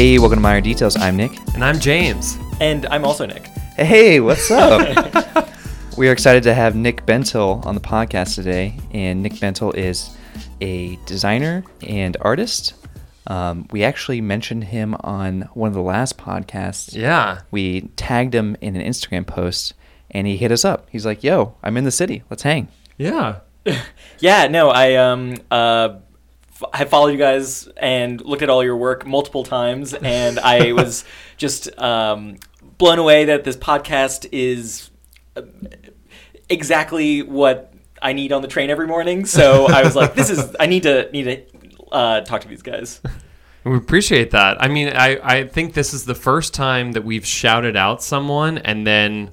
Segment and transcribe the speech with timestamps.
[0.00, 0.96] Hey, welcome to Minor Details.
[0.96, 1.38] I'm Nick.
[1.52, 2.38] And I'm James.
[2.58, 3.48] And I'm also Nick.
[3.76, 5.46] Hey, what's up?
[5.98, 8.78] we are excited to have Nik Bentel on the podcast today.
[8.92, 10.16] And Nik Bentel is
[10.62, 12.72] a designer and artist.
[13.26, 16.94] Um, we actually mentioned him on one of the last podcasts.
[16.94, 17.42] Yeah.
[17.50, 19.74] We tagged him in an Instagram post
[20.10, 20.88] and he hit us up.
[20.90, 22.22] He's like, yo, I'm in the city.
[22.30, 22.68] Let's hang.
[22.96, 23.40] Yeah.
[24.18, 25.98] yeah, no, I um uh
[26.62, 30.72] f- have followed you guys and looked at all your work multiple times, and I
[30.82, 31.04] was
[31.36, 32.36] just um,
[32.78, 34.90] blown away that this podcast is
[35.36, 35.42] uh,
[36.48, 39.24] exactly what I need on the train every morning.
[39.26, 42.62] So I was like, this is I need to need to uh, talk to these
[42.62, 43.00] guys.
[43.62, 44.62] We appreciate that.
[44.62, 48.56] I mean, I, I think this is the first time that we've shouted out someone
[48.56, 49.32] and then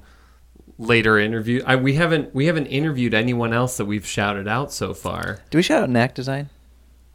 [0.76, 1.62] later interview.
[1.66, 5.38] I, we haven't we haven't interviewed anyone else that we've shouted out so far.
[5.50, 6.50] Do we shout out Knack Design?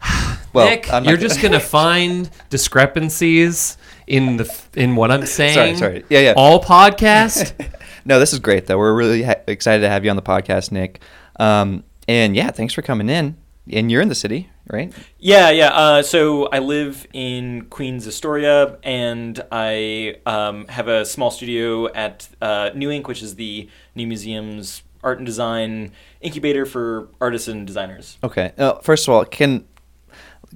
[0.55, 5.77] Nick, I'm you're gonna- just gonna find discrepancies in the in what I'm saying.
[5.77, 6.03] sorry.
[6.09, 6.33] Yeah, yeah.
[6.35, 7.53] All podcast.
[8.05, 8.77] No, this is great though.
[8.77, 10.99] We're really ha- excited to have you on the podcast, Nick.
[11.39, 13.37] Um, and yeah, thanks for coming in.
[13.71, 14.91] And you're in the city, right?
[15.19, 15.69] Yeah, yeah.
[15.69, 22.27] Uh, so I live in Queens, Astoria, and I um, have a small studio at
[22.41, 27.65] uh, NEW INC, which is the New Museum's art and design incubator for artists and
[27.65, 28.17] designers.
[28.21, 28.51] Okay.
[28.57, 29.63] Uh, first of all, can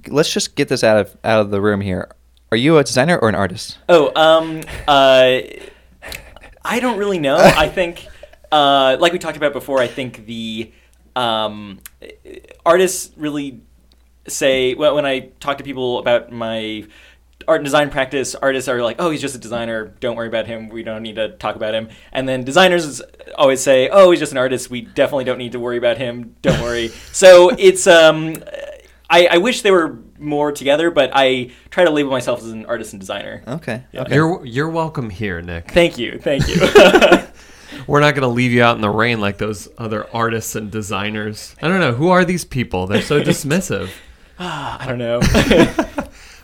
[0.06, 2.10] let's just get this out of out of the room here.
[2.50, 3.78] Are you a designer or an artist?
[3.88, 5.40] Oh, um, uh,
[6.64, 7.36] I don't really know.
[7.36, 8.06] I think,
[8.50, 10.72] uh, like we talked about before, I think the
[11.14, 11.80] um,
[12.64, 13.60] artists really
[14.26, 16.86] say well, when I talk to people about my
[17.46, 19.94] art and design practice, artists are like, "Oh, he's just a designer.
[20.00, 20.68] Don't worry about him.
[20.68, 23.00] We don't need to talk about him." And then designers
[23.36, 24.70] always say, "Oh, he's just an artist.
[24.70, 26.36] We definitely don't need to worry about him.
[26.42, 28.36] Don't worry." so it's um,
[29.10, 32.66] I, I wish they were more together, but I try to label myself as an
[32.66, 33.42] artist and designer.
[33.46, 33.84] Okay.
[33.94, 34.14] Okay.
[34.14, 35.70] You're you're welcome here, Nick.
[35.70, 36.56] Thank you, thank you.
[37.86, 41.54] We're not gonna leave you out in the rain like those other artists and designers.
[41.62, 42.86] I don't know who are these people.
[42.86, 43.90] They're so dismissive.
[44.38, 45.20] I don't know.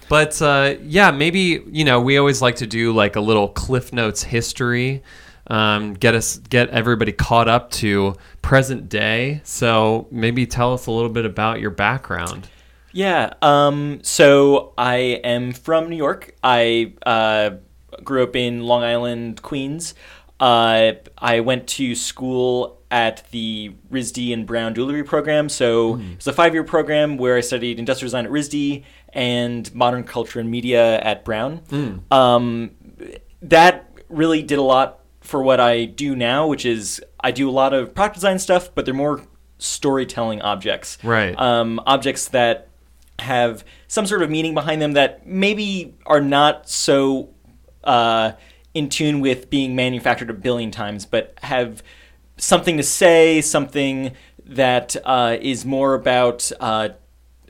[0.08, 3.92] But uh, yeah, maybe you know we always like to do like a little Cliff
[3.92, 5.02] Notes history,
[5.48, 9.40] um, get us get everybody caught up to present day.
[9.44, 12.48] So maybe tell us a little bit about your background.
[12.94, 13.34] Yeah.
[13.42, 14.00] Um.
[14.02, 16.34] So I am from New York.
[16.42, 17.56] I uh,
[18.02, 19.94] grew up in Long Island, Queens.
[20.40, 25.48] Uh, I went to school at the RISD and Brown Dual Degree program.
[25.48, 30.04] So it was a five-year program where I studied industrial design at RISD and modern
[30.04, 31.60] culture and media at Brown.
[32.10, 32.70] Um,
[33.42, 37.52] that really did a lot for what I do now, which is I do a
[37.52, 39.22] lot of product design stuff, but they're more
[39.58, 40.98] storytelling objects.
[41.02, 41.36] Right.
[41.38, 42.68] Um, objects that
[43.18, 47.30] have some sort of meaning behind them that maybe are not so
[47.84, 48.32] uh,
[48.74, 51.82] in tune with being manufactured a billion times, but have
[52.36, 54.12] something to say, something
[54.44, 56.88] that uh, is more about uh,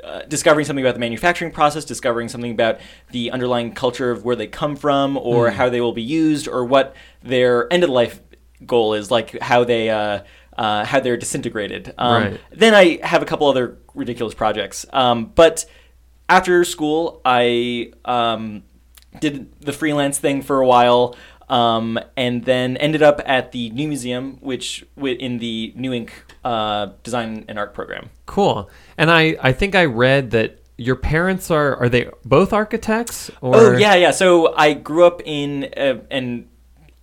[0.02, 2.78] uh, discovering something about the manufacturing process, discovering something about
[3.10, 6.64] the underlying culture of where they come from, or how they will be used, or
[6.64, 8.20] what their end of life
[8.66, 9.88] goal is, like how they
[10.56, 11.94] uh, how they're disintegrated.
[11.98, 12.40] Um, Right.
[12.50, 15.64] Then I have a couple other ridiculous projects, um, but
[16.28, 18.62] after school, I um,
[19.20, 21.16] did the freelance thing for a while,
[21.48, 26.10] um, and then ended up at the New Museum, which in the NEW INC
[26.44, 28.10] uh, Design and Art program.
[28.26, 28.70] Cool.
[28.96, 33.56] And I I think I read that your parents are are they both architects or
[33.56, 34.10] Oh yeah, yeah.
[34.10, 36.48] So I grew up in uh, an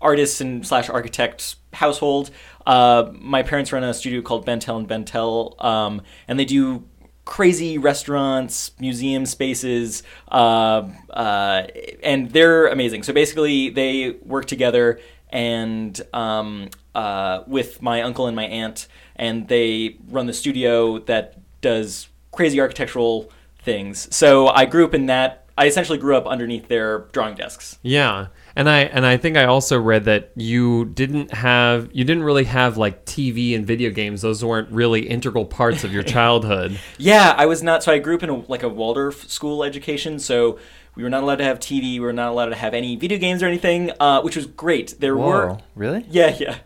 [0.01, 2.31] artist and slash architect household.
[2.65, 6.83] Uh, my parents run a studio called Bentel and Bentel, um, and they do
[7.25, 11.67] crazy restaurants, museum spaces, uh, uh,
[12.03, 13.03] and they're amazing.
[13.03, 14.99] So basically, they work together
[15.29, 21.37] and um, uh, with my uncle and my aunt, and they run the studio that
[21.61, 23.31] does crazy architectural
[23.63, 24.13] things.
[24.13, 25.40] So I grew up in that.
[25.57, 27.77] I essentially grew up underneath their drawing desks.
[27.81, 28.27] Yeah.
[28.55, 32.45] And I and I think I also read that you didn't have you didn't really
[32.45, 34.21] have like TV and video games.
[34.21, 36.79] Those weren't really integral parts of your childhood.
[36.97, 37.83] Yeah, I was not.
[37.83, 40.19] So I grew up in a, like a Waldorf school education.
[40.19, 40.59] So
[40.95, 41.93] we were not allowed to have TV.
[41.93, 44.99] We were not allowed to have any video games or anything, uh, which was great.
[44.99, 46.05] There were really?
[46.09, 46.57] Yeah, yeah.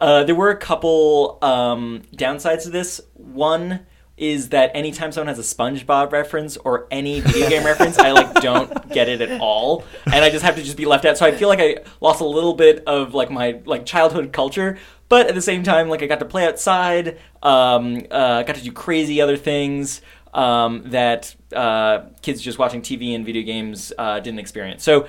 [0.00, 3.00] Uh, there were a couple um, downsides to this.
[3.14, 8.12] One is that anytime someone has a SpongeBob reference or any video game reference, I
[8.12, 11.18] like don't get it at all, and I just have to just be left out.
[11.18, 14.78] So I feel like I lost a little bit of like my like childhood culture,
[15.08, 18.62] but at the same time, like I got to play outside, um, uh, got to
[18.62, 20.00] do crazy other things.
[20.34, 24.82] um, that uh, kids just watching TV and video games uh, didn't experience.
[24.82, 25.06] So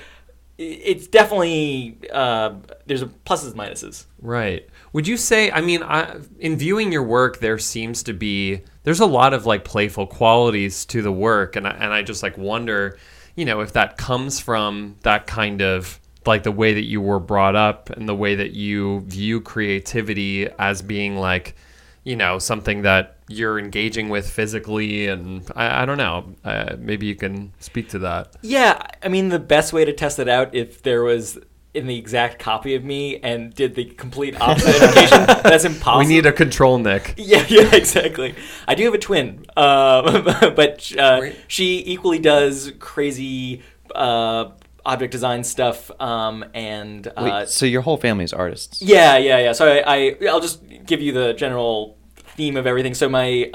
[0.57, 2.53] it's definitely uh,
[2.85, 4.05] there's pluses and minuses.
[4.21, 4.69] Right.
[4.95, 5.51] Would you say?
[5.51, 9.45] I mean, I, in viewing your work, there seems to be there's a lot of
[9.45, 12.97] like playful qualities to the work, and I, and I just like wonder,
[13.35, 17.19] you know, if that comes from that kind of like the way that you were
[17.19, 21.57] brought up and the way that you view creativity as being like,
[22.05, 26.35] you know, something that you're engaging with physically, and I, I don't know.
[26.45, 28.37] Uh, maybe you can speak to that.
[28.41, 31.37] Yeah, I mean the best way to test it out if there was
[31.75, 35.25] in the exact copy of me and did the complete opposite education.
[35.43, 35.99] That's impossible.
[36.05, 37.15] We need a control, Nick.
[37.17, 38.35] Yeah, yeah, exactly.
[38.67, 43.61] I do have a twin, uh, but uh, she equally does crazy
[43.93, 44.51] uh,
[44.85, 45.91] object design stuff.
[45.99, 48.81] Um, and uh, Wait, so your whole family is artists.
[48.81, 49.51] yeah, yeah, yeah.
[49.51, 51.97] So I, I, I'll just give you the general
[52.35, 52.93] theme of everything.
[52.93, 53.49] So my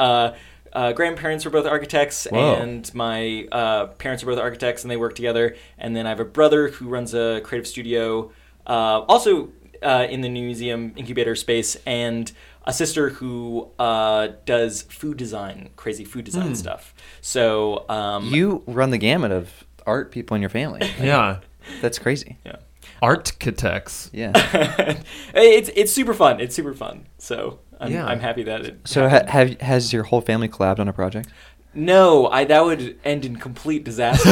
[0.72, 2.54] uh, grandparents were both architects, Whoa.
[2.56, 5.56] and my uh, parents were both architects, and they work together.
[5.78, 8.30] And then I have a brother who runs a creative studio,
[8.66, 9.50] uh, also
[9.82, 12.30] uh, in the new museum incubator space, and
[12.64, 16.94] a sister who uh, does food design, crazy food design stuff.
[17.20, 20.88] So um, You run the gamut of art people in your family.
[21.00, 21.38] Yeah.
[21.82, 22.36] That's crazy.
[22.44, 22.56] yeah.
[23.02, 24.10] Art architects.
[24.12, 24.32] Yeah.
[25.34, 26.40] it's it's super fun.
[26.40, 27.06] It's super fun.
[27.18, 28.06] So I'm, Yeah.
[28.06, 28.80] I'm happy that it.
[28.84, 31.28] So ha- have has your whole family collabed on a project?
[31.72, 34.30] No, I that would end in complete disaster.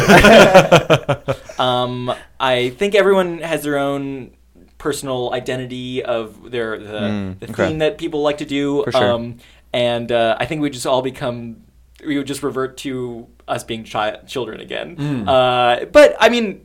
[1.58, 4.32] um, I think everyone has their own
[4.78, 7.68] personal identity of their the, Mm, the okay.
[7.68, 8.84] theme that people like to do.
[8.84, 9.12] For sure.
[9.12, 9.38] Um,
[9.72, 11.62] and uh, I think we just all become
[12.06, 14.96] we would just revert to us being chi- children again.
[14.96, 15.28] Mm.
[15.28, 16.64] Uh, but I mean.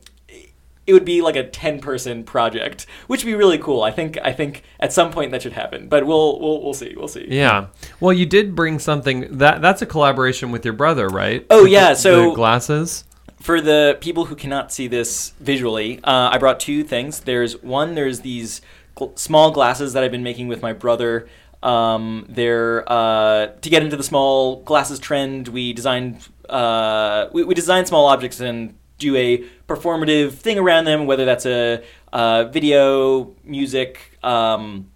[0.86, 3.82] It would be like a ten-person project, which would be really cool.
[3.82, 4.18] I think.
[4.22, 6.94] I think at some point that should happen, but we'll we'll we'll see.
[6.96, 7.26] We'll see.
[7.28, 7.66] Yeah.
[8.00, 11.46] Well, you did bring something that that's a collaboration with your brother, right?
[11.48, 13.04] Oh, With yeah, the- so- the glasses.
[13.40, 17.20] for the people who cannot see this visually, uh, I brought two things.
[17.20, 17.94] There's one.
[17.94, 18.60] There's these
[18.96, 21.26] gl- small glasses that I've been making with my brother.
[21.62, 25.48] Um, they're uh, to get into the small glasses trend.
[25.48, 31.06] We designed uh, we, we designed small objects and do a performative thing around them,
[31.06, 31.82] whether that's a
[32.12, 34.18] uh, video, music.
[34.22, 34.90] Um,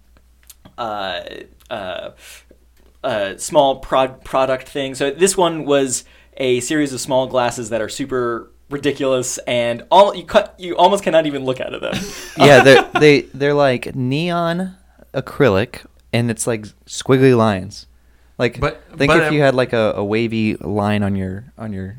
[0.77, 1.21] uh,
[1.69, 2.11] uh,
[3.03, 4.95] uh, small prod- product thing.
[4.95, 6.03] So this one was
[6.37, 11.03] a series of small glasses that are super ridiculous and all you cut you almost
[11.03, 11.95] cannot even look out of them.
[12.37, 14.75] yeah, they're, they they're like neon
[15.13, 17.87] acrylic, and it's like squiggly lines.
[18.37, 21.51] Like, But- think but if I'm- you had like a, a wavy line on your
[21.57, 21.97] on your.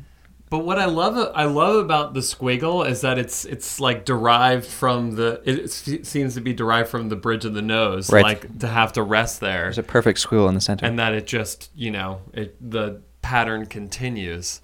[0.51, 4.65] But what I love I love about the squiggle is that it's it's like derived
[4.65, 8.21] from the it s- seems to be derived from the bridge of the nose, Right.
[8.23, 10.85] like to have to rest there, There's a perfect squiggle in the center.
[10.85, 14.59] and that it just you know it the pattern continues.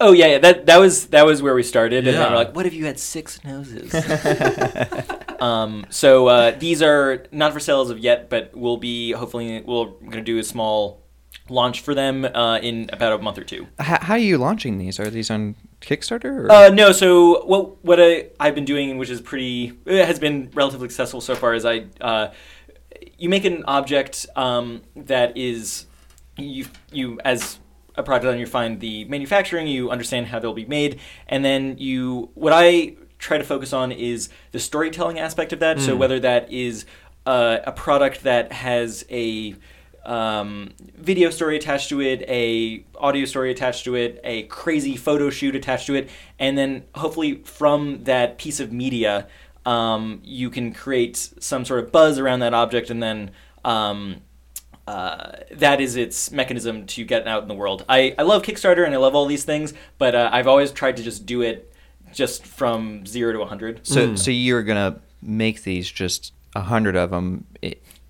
[0.00, 2.56] oh yeah, yeah, that that was that was where we started and then we're like
[2.56, 3.94] what if you had six noses?
[5.40, 9.62] um, so uh, these are not for sale as of yet, but we'll be hopefully
[9.64, 11.05] we'll, we're going to do a small
[11.48, 13.66] launch for them uh, in about a month or two.
[13.80, 14.98] H- how are you launching these?
[14.98, 16.44] Are these on Kickstarter?
[16.44, 16.50] Or?
[16.50, 20.88] Uh, no, so what what I, I've been doing, which is pretty, has been relatively
[20.88, 22.32] successful so far, is I, uh,
[23.18, 25.86] you make an object um, that is,
[26.36, 27.58] you you as
[27.94, 31.78] a product owner, you find the manufacturing, you understand how they'll be made, and then
[31.78, 35.80] you, what I try to focus on is the storytelling aspect of that.
[35.80, 36.84] So whether that is
[37.24, 39.54] uh, a product that has a
[40.06, 45.28] um, video story attached to it, a audio story attached to it, a crazy photo
[45.30, 46.08] shoot attached to it,
[46.38, 49.26] and then hopefully from that piece of media,
[49.66, 53.32] um, you can create some sort of buzz around that object, and then
[53.64, 54.22] um,
[54.86, 57.84] uh, that is its mechanism to get out in the world.
[57.88, 60.96] I, I love Kickstarter and I love all these things, but uh, I've always tried
[60.98, 61.72] to just do it
[62.12, 63.84] just from zero to 100.
[63.84, 67.44] so so you're gonna make these just a hundred of them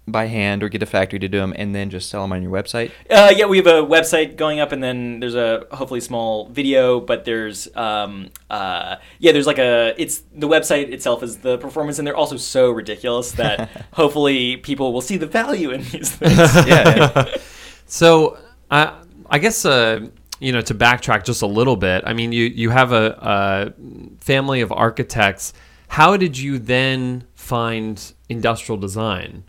[0.09, 2.43] by hand, or get a factory to do them, and then just sell them on
[2.43, 2.91] your website.
[3.11, 7.01] Uh, yeah, we have a website going up, and then there's a hopefully small video.
[7.01, 11.99] But there's um, uh, yeah, there's like a it's the website itself is the performance,
[11.99, 16.39] and they're also so ridiculous that hopefully people will see the value in these things.
[16.67, 17.37] Yeah, yeah.
[17.89, 18.37] So
[18.69, 20.09] I I guess uh,
[20.41, 22.03] you know to backtrack just a little bit.
[22.05, 25.53] I mean, you you have a, a family of architects.
[25.89, 29.45] How did you then find industrial design?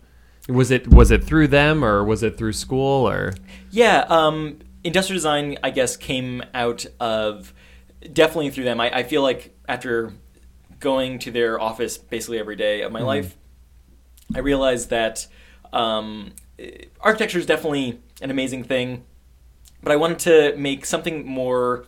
[0.48, 3.34] Was it was it through them or was it through school or?
[3.70, 7.52] Yeah, um, industrial design, I guess, came out of
[8.12, 8.80] definitely through them.
[8.80, 10.12] I, I feel like after
[10.80, 13.36] going to their office basically every day of my life,
[14.34, 15.26] I realized that
[15.72, 16.32] um,
[17.00, 19.04] architecture is definitely an amazing thing.
[19.82, 21.84] but I wanted to make something more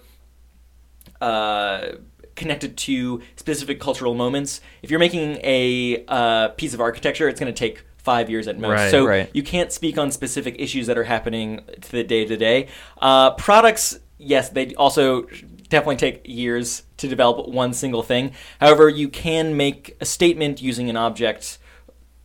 [1.21, 1.93] uh,
[2.37, 4.61] connected to specific cultural moments.
[4.83, 8.57] If you're making a uh, piece of architecture, it's going to take five years at
[8.59, 8.71] most.
[8.81, 8.91] Right.
[8.91, 9.31] so Right.
[9.39, 11.49] you can't speak on specific issues that are happening
[11.85, 12.59] to the day to day.
[13.01, 13.87] Uh, Products,
[14.19, 15.05] yes, they also
[15.69, 18.33] definitely take years to develop one single thing.
[18.61, 21.59] However, you can make a statement using an object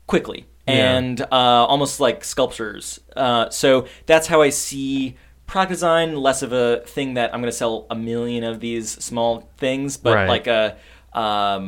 [0.07, 0.97] quickly Yeah.
[0.97, 2.99] and uh, almost like sculptures.
[3.15, 5.15] Uh, so that's how I see
[5.45, 6.15] product design.
[6.27, 9.97] Less of a thing that I'm going to sell a million of these small things,
[9.97, 10.27] but Right.
[10.35, 10.61] like a
[11.13, 11.67] um,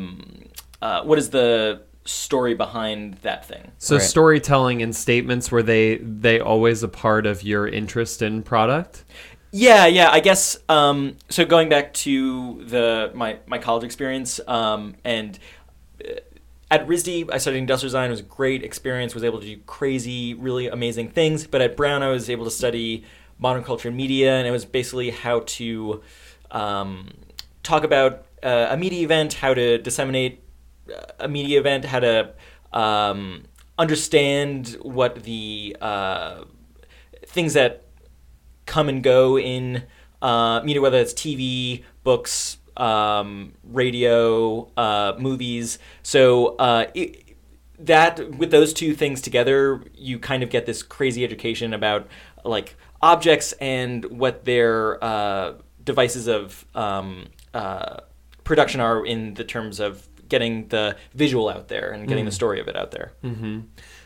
[0.81, 3.71] uh, what is the story behind that thing?
[3.77, 4.03] So Right.
[4.03, 9.03] storytelling and statements were they they always a part of your interest in product?
[9.51, 10.09] Yeah, yeah.
[10.11, 10.57] I guess.
[10.69, 15.39] Um, so going back to the my my college experience, um, and
[16.03, 16.13] uh,
[16.69, 18.07] at RISD, I studied industrial design.
[18.07, 19.13] It was a great experience.
[19.13, 21.47] Was able to do crazy, really amazing things.
[21.47, 23.05] But at Brown, I was able to study
[23.39, 26.01] modern culture and media, and it was basically how to
[26.51, 27.09] um,
[27.63, 30.41] talk about uh, a media event, how to disseminate
[31.19, 32.33] a media event, how to
[32.73, 33.43] um,
[33.77, 36.43] understand what the uh,
[37.25, 37.83] things that
[38.65, 39.83] come and go in
[40.21, 45.79] uh, media, whether it's TV, books, um, radio, uh, movies.
[46.03, 47.35] So uh, it,
[47.79, 52.07] that with those two things together, you kind of get this crazy education about
[52.43, 55.53] like objects and what their uh,
[55.83, 57.97] devices of um, uh,
[58.43, 62.59] production are in the terms of getting the visual out there and getting the story
[62.59, 63.11] of it out there.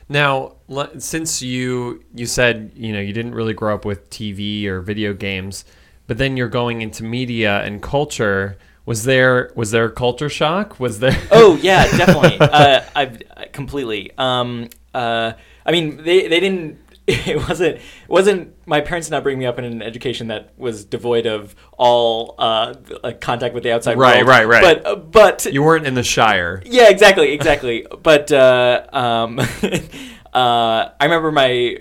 [0.10, 0.56] Now,
[0.98, 5.14] since you you said you know you didn't really grow up with TV or video
[5.14, 5.64] games,
[6.08, 8.58] but then you're going into media and culture.
[8.86, 10.80] Was there was there a culture shock?
[10.80, 11.18] Was there?
[11.32, 12.40] Oh yeah, definitely.
[12.40, 14.12] uh, I've I- completely.
[14.18, 15.34] Um, uh,
[15.66, 16.80] I mean, they they didn't.
[17.28, 20.86] It wasn't wasn't my parents did not bring me up in an education that was
[20.86, 24.28] devoid of all uh, like contact with the outside Right, world.
[24.30, 24.62] right, right.
[24.64, 26.62] But uh, but you weren't in the Shire.
[26.66, 27.86] yeah, exactly, exactly.
[28.04, 29.40] but uh, um,
[30.34, 31.78] uh, I remember my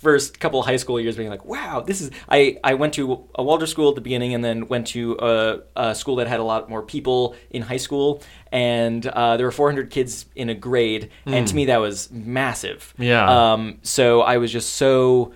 [0.00, 3.26] first couple of high school years being like, "Wow, this is." I I went to
[3.34, 6.40] a Waldorf school at the beginning, and then went to a, a school that had
[6.40, 10.54] a lot more people in high school, and uh, there were 400 kids in a
[10.54, 12.94] grade, and to me that was massive.
[12.98, 13.52] Yeah.
[13.52, 13.78] Um.
[13.82, 15.32] So I was just so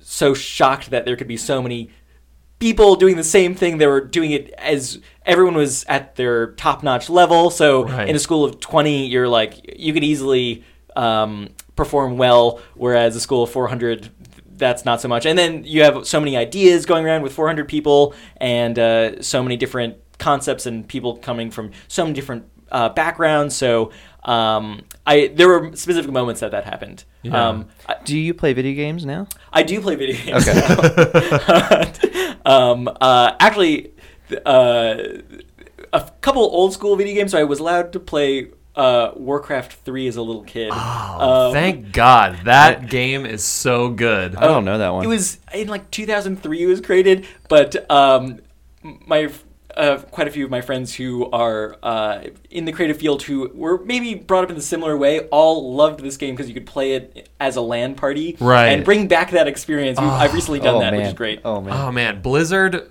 [0.00, 1.90] so shocked that there could be so many
[2.58, 3.78] people doing the same thing.
[3.78, 7.50] They were doing it as everyone was at their top notch level.
[7.50, 8.08] So Right.
[8.08, 10.64] in a school of 20, you're like, you could easily
[10.96, 14.10] um, perform well, whereas a school of 400,
[14.56, 15.24] that's not so much.
[15.24, 19.42] And then you have so many ideas going around with 400 people and uh, so
[19.42, 23.56] many different concepts and people coming from so many different uh, backgrounds.
[23.56, 23.92] So
[24.24, 27.04] um, I there were specific moments that that happened.
[27.22, 27.48] Yeah.
[27.48, 29.28] Um, I, Do you play video games now?
[29.52, 30.48] I do play video games.
[30.48, 32.34] Okay.
[32.44, 33.92] um, uh, actually,
[34.44, 34.96] uh,
[35.92, 37.30] a couple old school video games.
[37.30, 40.70] So I was allowed to play uh, Warcraft three as a little kid.
[40.72, 44.36] Oh, Um, thank God that game is so good.
[44.36, 45.04] I don't know that one.
[45.04, 46.62] It was in like 2003.
[46.62, 48.40] It was created, but um,
[48.82, 49.30] my
[49.76, 53.50] uh, quite a few of my friends who are uh, in the creative field who
[53.54, 56.66] were maybe brought up in a similar way all loved this game because you could
[56.66, 58.68] play it as a LAN party, Right.
[58.68, 60.00] And bring back that experience.
[60.00, 61.00] We- I've recently done oh, that, man.
[61.00, 61.40] which is great.
[61.44, 61.72] Oh man.
[61.74, 62.90] Oh man, Blizzard.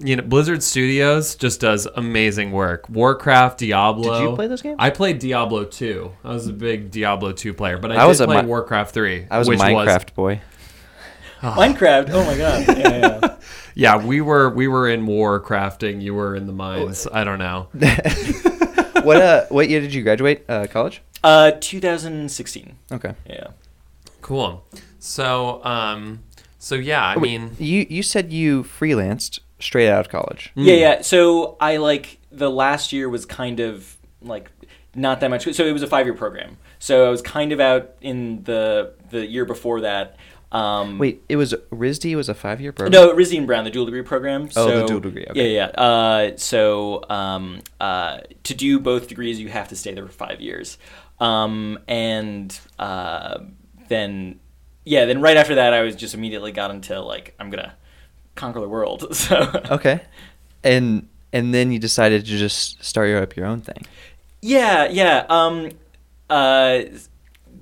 [0.00, 2.88] You know, Blizzard Studios just does amazing work.
[2.90, 4.18] Warcraft, Diablo.
[4.18, 4.76] Did you play those games?
[4.78, 6.12] I played Diablo 2.
[6.24, 8.48] I was a big Diablo 2 player, but I, I did was a play Mi-
[8.48, 9.26] Warcraft 3.
[9.30, 10.40] I was which a Minecraft boy.
[11.40, 12.10] Minecraft.
[12.10, 12.68] Oh my god.
[12.68, 13.36] Yeah, yeah.
[13.74, 16.00] yeah, we were we were in Warcrafting.
[16.00, 17.08] You were in the mines.
[17.12, 17.68] I don't know.
[19.02, 21.02] what uh what year did you graduate uh, college?
[21.24, 22.76] Uh, 2016.
[22.92, 23.14] Okay.
[23.28, 23.48] Yeah.
[24.20, 24.64] Cool.
[24.98, 26.22] So, um,
[26.58, 30.52] so yeah, I mean, You you said you freelanced straight out of college.
[30.54, 31.02] Yeah, yeah.
[31.02, 34.50] So I like the last year was kind of like
[34.94, 35.52] not that much.
[35.54, 36.58] So it was a five year program.
[36.78, 40.16] So I was kind of out in the the year before that.
[40.50, 42.92] Um, Wait, it was RISD was a five year program.
[42.92, 44.50] No, RISD and Brown, the dual degree program.
[44.54, 45.54] Oh, the dual degree, okay.
[45.54, 45.82] Yeah, yeah.
[45.82, 50.42] Uh, so um, uh, to do both degrees, you have to stay there for five
[50.42, 50.76] years,
[51.20, 53.38] um, and uh,
[53.88, 54.40] then
[54.84, 57.74] yeah, then right after that, I was just immediately got into like I'm gonna
[58.34, 59.06] conquer the world.
[59.14, 60.00] So Okay.
[60.64, 63.86] And and then you decided to just start your up your own thing.
[64.42, 65.24] Yeah, yeah.
[65.28, 65.70] Um,
[66.28, 66.82] uh,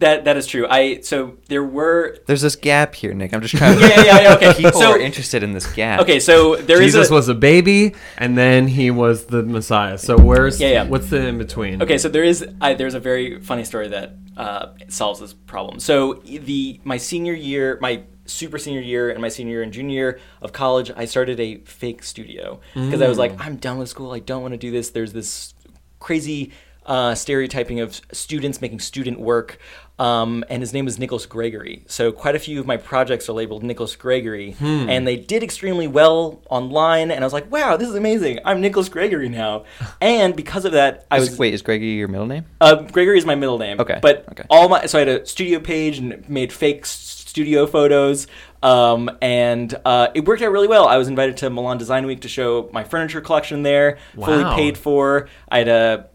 [0.00, 0.67] that that is true.
[0.69, 2.17] I so there were.
[2.27, 3.33] There's this gap here, Nick.
[3.35, 3.81] I'm just trying to.
[3.89, 4.35] Yeah, yeah, yeah.
[4.35, 6.00] Okay, People so are interested in this gap.
[6.00, 9.99] okay, so there is Jesus a, was a baby, and then he was the Messiah.
[9.99, 10.83] So where's Yeah, yeah.
[10.85, 11.83] what's the in between?
[11.83, 15.81] Okay, so there is I, there's a very funny story that uh, solves this problem.
[15.81, 19.95] So the my senior year, my super senior year and my senior year and junior
[19.95, 23.89] year of college, I started a fake studio because I was like, I'm done with
[23.89, 24.12] school.
[24.12, 24.91] I don't want to do this.
[24.91, 25.55] There's this
[25.99, 26.53] crazy
[26.87, 29.59] uh, stereotyping of students making student work.
[29.99, 31.85] Um, and his name was Nicholas Gregory.
[31.87, 35.89] So quite a few of my projects are labeled Nicholas Gregory, and they did extremely
[35.89, 37.11] well online.
[37.11, 38.39] And I was like, "Wow, this is amazing!
[38.47, 39.65] I'm Nicholas Gregory now."
[40.00, 42.47] And because of that, I was wait, is Gregory your middle name?
[42.62, 43.79] uh, Gregory is my middle name.
[43.79, 44.45] Okay, But okay.
[44.49, 46.87] all my so I had a studio page and made fake
[47.30, 48.26] studio photos,
[48.60, 50.88] um, and uh, it worked out really well.
[50.88, 54.76] I was invited to Milan Design Week to show my furniture collection there, fully paid
[54.76, 55.28] for.
[55.49, 56.06] I had a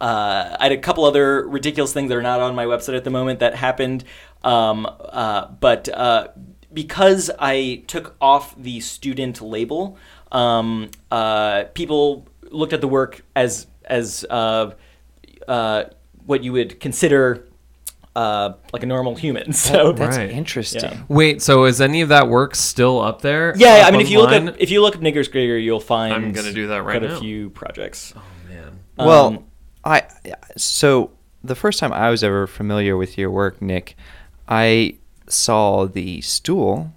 [0.00, 3.04] uh, I had a couple other ridiculous things that are not on my website at
[3.04, 4.04] the moment that happened,
[4.42, 6.28] um, uh, but uh,
[6.72, 9.98] because I took off the student label,
[10.30, 14.70] um, uh, people looked at the work as as uh,
[15.48, 15.84] uh,
[16.24, 17.48] what you would consider
[18.14, 19.52] uh, like a normal human.
[19.54, 20.30] So That's Right.
[20.30, 20.82] interesting.
[20.82, 21.02] Yeah.
[21.08, 23.54] Wait, so is any of that work still up there?
[23.56, 24.48] yeah, up I mean, if you look online?
[24.50, 27.08] up if you look up Nicholas Gregory, you'll find I'm gonna do that right quite
[27.10, 27.16] now.
[27.16, 28.12] a few projects.
[28.16, 28.78] Oh man.
[28.98, 29.44] Well, Um,
[29.84, 30.02] I
[30.56, 31.10] so
[31.42, 33.96] the first time I was ever familiar with your work, Nick,
[34.48, 34.96] I
[35.28, 36.92] saw the stool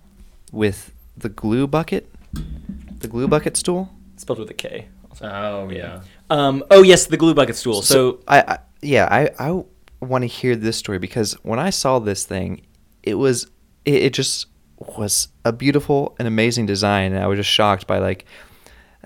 [0.51, 2.10] with the glue bucket,
[3.00, 3.89] the glue bucket stool.
[4.17, 4.88] spelled with a K.
[5.10, 5.25] also.
[5.25, 6.01] Oh yeah.
[6.29, 7.81] Um, oh yes, the glue bucket stool.
[7.81, 9.63] So, I, I yeah, I I
[10.08, 12.66] want to hear this story because when I saw this thing,
[13.04, 13.48] it was
[13.86, 14.48] it, it just
[14.78, 18.26] was a beautiful and amazing design, and I was just shocked by like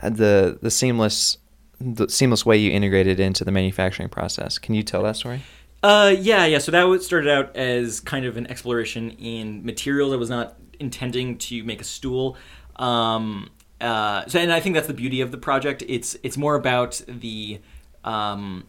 [0.02, 1.38] the the seamless
[1.82, 4.58] the seamless way you integrated into the manufacturing process.
[4.58, 5.42] Can you tell that story?
[5.84, 6.58] uh, yeah, yeah.
[6.58, 10.14] So that started out as kind of an exploration in materials.
[10.14, 12.38] I was not intending to make a stool.
[12.76, 15.84] Um, uh, so, and I think that's the beauty of the project.
[15.88, 17.62] It's it's more about the
[18.04, 18.66] um,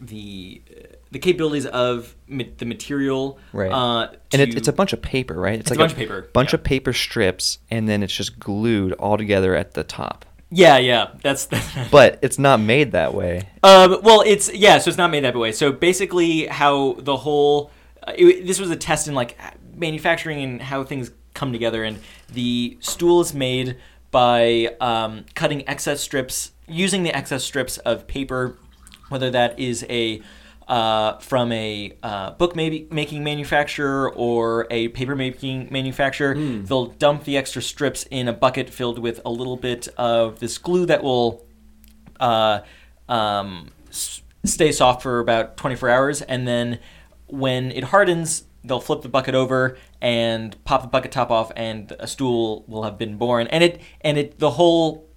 [0.00, 0.62] the
[1.10, 3.38] the capabilities of ma- the material.
[3.52, 3.70] Right.
[3.70, 5.58] Uh, and it, it's a bunch of paper, right?
[5.58, 6.58] It's like a bunch of paper, Bunch yeah.
[6.58, 10.24] of paper strips, and then it's just glued all together at the top.
[10.50, 11.10] Yeah, yeah.
[11.22, 11.48] That's
[11.90, 13.48] But it's not made that way.
[13.62, 15.52] Um, well, it's yeah, so it's not made that way.
[15.52, 17.70] So basically, how the whole
[18.06, 19.38] uh, it, this was a test in like
[19.76, 21.98] manufacturing and how things come together, and
[22.32, 23.76] the stool is made
[24.10, 28.56] by um, cutting excess strips using the excess strips of paper,
[29.10, 30.22] whether that is a
[30.68, 36.34] uh, from a uh, book maybe making manufacturer or a paper making manufacturer.
[36.64, 40.58] They'll dump the extra strips in a bucket filled with a little bit of this
[40.58, 41.44] glue that will
[42.20, 42.60] uh,
[43.08, 46.78] um, s- stay soft for about 24 hours, and then
[47.26, 51.92] when it hardens, they'll flip the bucket over and pop the bucket top off, and
[51.98, 53.46] a stool will have been born.
[53.48, 55.08] And it and it the whole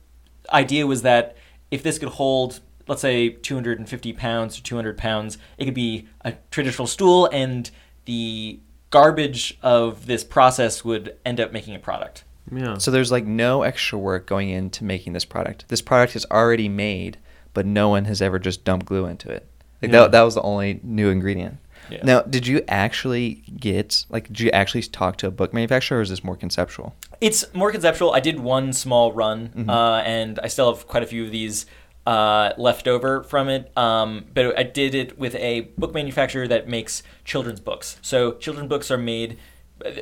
[0.52, 1.36] idea was that
[1.72, 6.34] if this could hold let's say 250 pounds or 200 pounds it could be a
[6.52, 7.72] traditional stool and
[8.06, 12.78] the garbage of this process would end up making a product Yeah.
[12.78, 15.66] So there's like no extra work going into making this product.
[15.70, 17.18] This product is already made,
[17.54, 19.48] but no one has ever just dumped glue into it.
[19.82, 20.02] Like Yeah.
[20.02, 21.58] that, that was the only new ingredient.
[21.90, 22.00] Yeah.
[22.04, 26.02] Now, did you actually get like did you actually talk to a book manufacturer or
[26.02, 26.96] is this more conceptual?
[27.20, 28.14] It's more conceptual.
[28.14, 31.66] I did one small run, uh, and I still have quite a few of these
[32.06, 33.76] uh, left over from it.
[33.78, 37.98] Um, but I did it with a book manufacturer that makes children's books.
[38.02, 39.38] So children's books are made.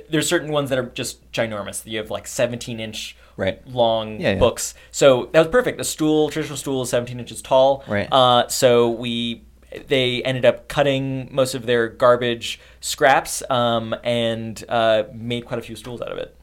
[0.09, 1.85] There's certain ones that are just ginormous.
[1.89, 3.65] You have like 17 inch Right.
[3.67, 4.39] long Yeah, yeah.
[4.39, 4.75] books.
[4.91, 5.79] So that was perfect.
[5.79, 7.83] A stool, traditional stool, is 17 inches tall.
[7.87, 8.07] Right.
[8.11, 9.43] Uh, so we
[9.87, 15.61] they ended up cutting most of their garbage scraps um, and uh, made quite a
[15.63, 16.35] few stools out of it.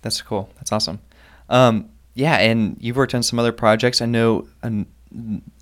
[0.00, 0.48] That's cool.
[0.56, 1.00] That's awesome.
[1.50, 4.00] Um, yeah, and you've worked on some other projects.
[4.00, 4.86] I know an,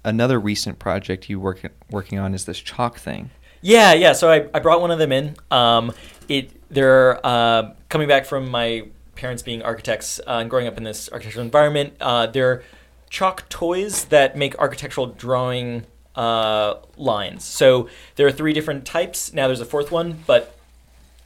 [0.05, 3.31] another recent project you work working on is this chalk thing.
[3.63, 4.13] Yeah, yeah.
[4.13, 5.37] So I, I brought one of them in.
[5.51, 5.93] Um,
[6.29, 10.85] it they're uh, coming back from my parents being architects uh, and growing up in
[10.85, 11.95] this architectural environment.
[12.01, 12.63] Uh, they're
[13.09, 15.85] chalk toys that make architectural drawing
[16.17, 17.45] uh, lines.
[17.45, 19.33] So there are three different types.
[19.33, 20.57] Now there's a fourth one, but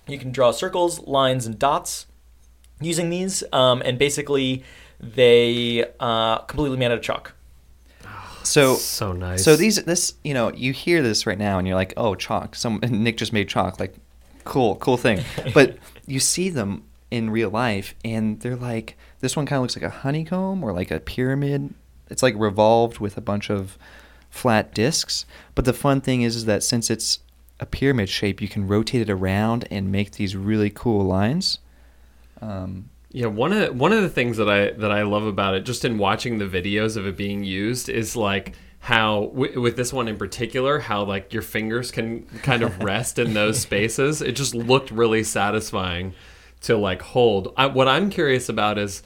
[0.07, 2.07] you can draw circles, lines, and dots
[2.81, 3.43] using these.
[3.53, 4.65] Um, and basically,
[5.00, 7.35] they uh, completely made out of chalk.
[8.46, 9.44] So So nice.
[9.44, 12.54] So these this you know you hear this right now and you're like oh chalk.
[12.54, 13.94] Some Nick just made chalk like
[14.44, 15.24] cool cool thing.
[15.54, 19.76] But you see them in real life and they're like this one kind of looks
[19.76, 21.74] like a honeycomb or like a pyramid.
[22.09, 23.76] It's like revolved with a bunch of
[24.30, 25.26] flat discs.
[25.54, 27.20] But the fun thing is, is that since it's
[27.59, 31.59] a pyramid shape you can rotate it around and make these really cool lines.
[32.40, 35.64] Um, Yeah, one of one of the things that I that I love about it,
[35.64, 39.90] just in watching the videos of it being used, is like how w- with this
[39.90, 44.20] one in particular, how like your fingers can kind of rest in those spaces.
[44.20, 46.12] It just looked really satisfying
[46.64, 47.55] to like hold.
[47.57, 49.02] I, what I'm curious about is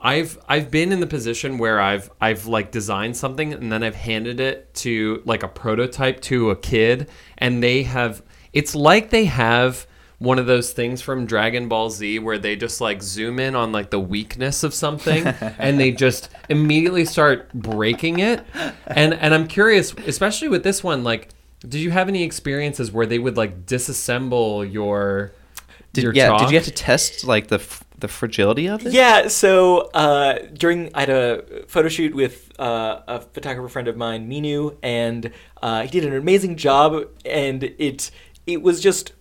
[0.00, 3.96] I've I've been in the position where I've I've like designed something and then I've
[3.96, 8.22] handed it to like a prototype to a kid and they have
[8.54, 9.86] it's like they have
[10.22, 13.72] one of those things from Dragon Ball Z where they just like zoom in on
[13.72, 15.26] like the weakness of something
[15.58, 18.44] and they just immediately start breaking it.
[18.86, 21.30] And and I'm curious, especially with this one, like
[21.60, 25.32] did you have any experiences where they would like disassemble your
[25.92, 26.40] Did, your yeah, chalk?
[26.40, 28.92] did you have to test like the f- the fragility of it?
[28.92, 33.96] Yeah, so uh, during I had a photo shoot with uh, a photographer friend of
[33.96, 35.32] mine, Minu, and
[35.62, 37.06] uh, he did an amazing job.
[37.24, 38.10] And it
[38.46, 39.12] it was just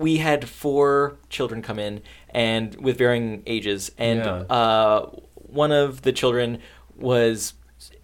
[0.00, 4.32] we had four children come in and with varying ages, and Yeah.
[4.48, 6.58] uh, one of the children
[6.96, 7.54] was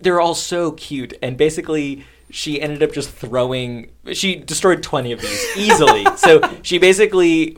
[0.01, 2.05] they're all so cute, and basically.
[2.29, 3.93] She ended up just throwing.
[4.13, 6.05] She destroyed twenty of these easily.
[6.17, 7.57] so she basically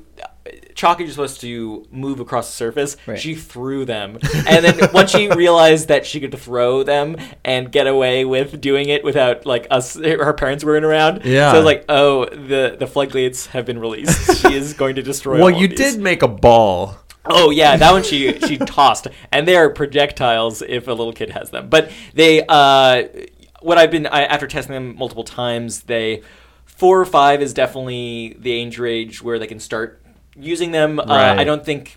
[0.78, 2.96] chalk is supposed to move across the surface.
[3.04, 3.18] Right.
[3.18, 7.88] She threw them, and then once she realized that she could throw them and get
[7.88, 11.24] away with doing it without like us, her parents weren't around.
[11.24, 11.50] Yeah.
[11.50, 14.40] So I was like, oh, the the floodgates have been released.
[14.42, 15.40] she is going to destroy.
[15.40, 16.96] Well, you did make a ball.
[17.24, 21.30] Oh yeah, that one she she tossed, and they are projectiles if a little kid
[21.30, 21.68] has them.
[21.68, 23.02] But they, uh,
[23.60, 26.22] what I've been I, after testing them multiple times, they
[26.64, 30.00] four or five is definitely the age range where they can start
[30.38, 30.98] using them.
[31.00, 31.04] Uh,
[31.38, 31.96] I don't think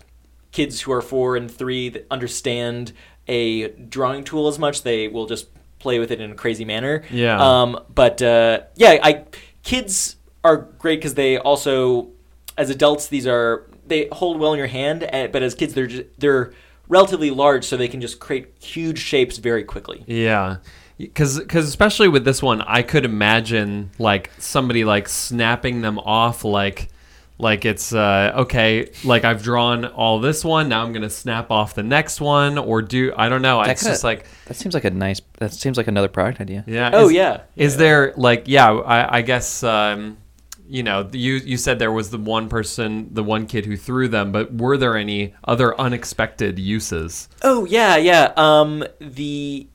[0.50, 2.92] kids who are four and three understand
[3.28, 4.82] a drawing tool as much.
[4.82, 7.02] They will just play with it in a crazy manner.
[7.10, 7.40] Yeah.
[7.40, 9.24] Um, but uh, yeah, I
[9.62, 12.08] kids are great because they also,
[12.56, 15.08] as adults, these are they hold well in your hand.
[15.32, 16.52] But as kids, they're just, they're
[16.88, 20.04] relatively large, so they can just create huge shapes very quickly.
[20.06, 20.58] Yeah.
[21.14, 26.44] Cuz cuz especially with this one, I could imagine like somebody like snapping them off
[26.44, 26.90] like
[27.42, 31.50] like it's uh okay, like I've drawn all this one, now I'm going to snap
[31.50, 33.60] off the next one or do I don't know.
[33.62, 35.20] That It's kinda- just like that seems like a nice.
[35.38, 36.64] That seems like another product idea.
[36.66, 36.90] yeah.
[36.94, 37.40] Oh, is- yeah.
[37.56, 37.78] Is Yeah.
[37.78, 40.16] there like yeah, I I guess um
[40.68, 44.08] you know, you you said there was the one person, the one kid who threw
[44.08, 47.28] them, but were there any other unexpected uses?
[47.42, 48.32] Oh yeah, yeah.
[48.38, 49.66] Um, the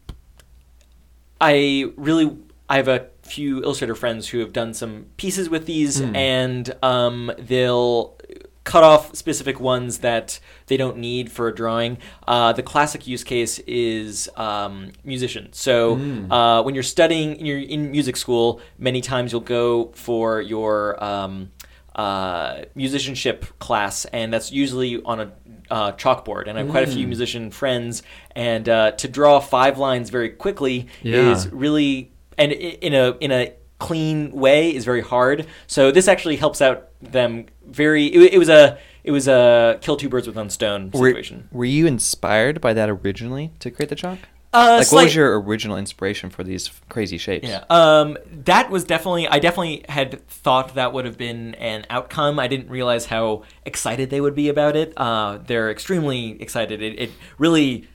[1.39, 2.36] I really
[2.69, 7.31] I have a few illustrator friends who have done some pieces with these, and um,
[7.37, 8.17] they'll
[8.63, 11.97] cut off specific ones that they don't need for a drawing.
[12.27, 15.47] Uh, the classic use case is um, musician.
[15.53, 15.95] So
[16.29, 18.59] uh, when you're studying, you're in music school.
[18.77, 21.51] Many times you'll go for your um,
[21.95, 25.31] uh, musicianship class, and that's usually on a
[25.71, 26.47] uh, chalkboard.
[26.47, 28.03] And I have quite a few musician friends,
[28.35, 31.31] and uh, to draw five lines very quickly Yeah.
[31.31, 35.47] is really and in a in a clean way is very hard.
[35.67, 38.08] So this actually helps out them very.
[38.08, 41.50] It, it was a it was a kill two birds with one stone Were, situation.
[41.52, 44.19] were you inspired by that originally to create the chalk?
[44.54, 47.47] Uh, like, what was your original inspiration for these crazy shapes?
[47.47, 47.65] Yeah.
[47.69, 49.28] Um, that was definitely.
[49.28, 52.39] I definitely had thought that would have been an outcome.
[52.39, 54.93] I didn't realize how excited they would be about it.
[54.97, 56.82] Uh, they're extremely excited.
[56.82, 57.88] It, it really,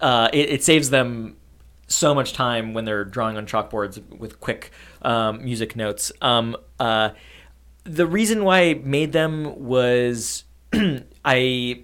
[0.00, 1.36] uh, it, it saves them
[1.92, 4.70] so much time when they're drawing on chalkboards with quick
[5.02, 6.12] um, music notes.
[6.20, 7.10] Um, uh,
[7.84, 10.44] the reason why I made them was
[11.24, 11.82] I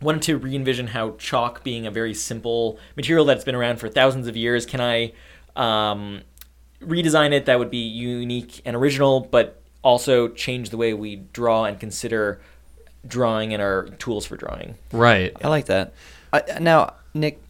[0.00, 4.26] wanted to re-envision how chalk being a very simple material that's been around for thousands
[4.26, 5.10] of years can i
[5.56, 6.20] um,
[6.82, 11.64] redesign it that would be unique and original but also change the way we draw
[11.64, 12.40] and consider
[13.06, 15.32] drawing and our tools for drawing Right.
[15.42, 15.94] I like that.
[16.32, 17.40] I, now, Nick,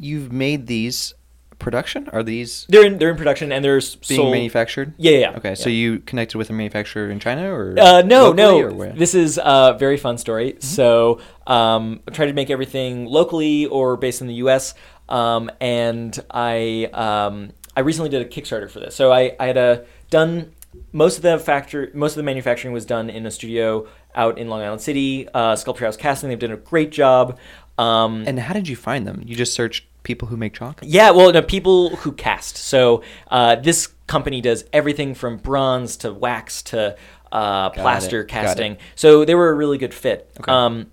[0.00, 1.14] you've made these
[1.58, 2.08] production.
[2.12, 4.94] Are these they're in they're in production and they're being sold manufactured?
[4.96, 5.36] yeah yeah, yeah.
[5.36, 8.60] Okay, so you connected with a manufacturer in China or Uh, no, no.
[8.62, 8.86] or?
[8.92, 10.56] This is a very fun story.
[10.60, 14.74] So, um, I try to make everything locally or based in the U.S.
[15.10, 18.96] Um, and I um, I recently did a Kickstarter for this.
[18.96, 20.52] So I, I had a done
[20.92, 24.48] most of the factory most of the manufacturing was done in a studio out in
[24.48, 25.28] Long Island City.
[25.34, 26.30] Uh, Sculpture House Casting.
[26.30, 27.38] They've done a great job.
[27.76, 29.22] Um, And how did you find them?
[29.26, 30.80] You just searched people who make chalk.
[30.82, 32.56] yeah, well, no, people who cast.
[32.56, 36.96] So uh, this company does everything from bronze to wax to
[37.32, 38.76] uh, plaster it, casting.
[38.96, 40.30] So they were a really good fit.
[40.40, 40.50] Okay.
[40.50, 40.90] Um,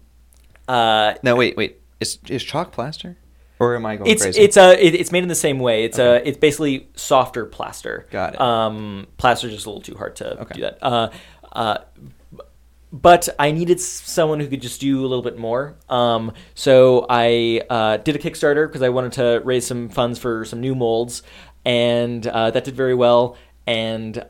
[0.67, 1.81] uh, No, wait, wait.
[1.99, 3.17] Is is chalk plaster,
[3.57, 4.39] or am I going it's crazy?
[4.41, 5.83] it's a it, it's made in the same way.
[5.83, 8.05] It's a it's basically softer plaster.
[8.11, 8.41] Got it.
[8.41, 10.53] Um, plaster's just a little too hard to Okay.
[10.55, 10.77] do that.
[10.83, 11.09] Uh,
[11.53, 11.77] uh,
[13.01, 15.75] but I needed someone who could just do a little bit more.
[15.89, 20.45] Um, so I uh, did a Kickstarter because I wanted to raise some funds for
[20.45, 21.23] some new molds,
[21.65, 23.37] and uh, that did very well.
[23.65, 24.23] And uh,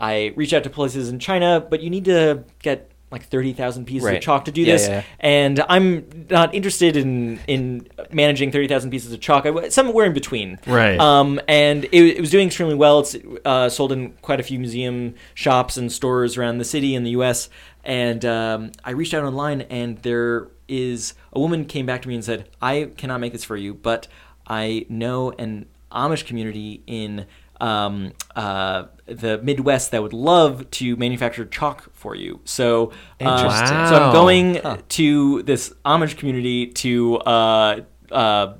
[0.00, 3.86] I reached out to places in China, but you need to get like thirty thousand
[3.86, 4.16] pieces Right.
[4.16, 5.02] of chalk to do Yeah, this, yeah.
[5.20, 9.44] and I'm not interested in in managing thirty thousand pieces of chalk.
[9.46, 10.98] I, somewhere in between, Right.
[10.98, 13.00] Um, and it, it was doing extremely well.
[13.00, 17.02] It's uh, sold in quite a few museum shops and stores around the city in
[17.04, 17.48] the U.S.
[17.84, 22.14] And um, I reached out online, and there is a woman came back to me
[22.14, 24.08] and said, "I cannot make this for you, but
[24.46, 27.26] I know an Amish community in."
[27.60, 32.38] Um, uh, the Midwest that would love to manufacture chalk for you.
[32.44, 34.76] So, uh, so I'm going Huh.
[34.90, 37.80] to this Amish community to uh,
[38.12, 38.54] uh,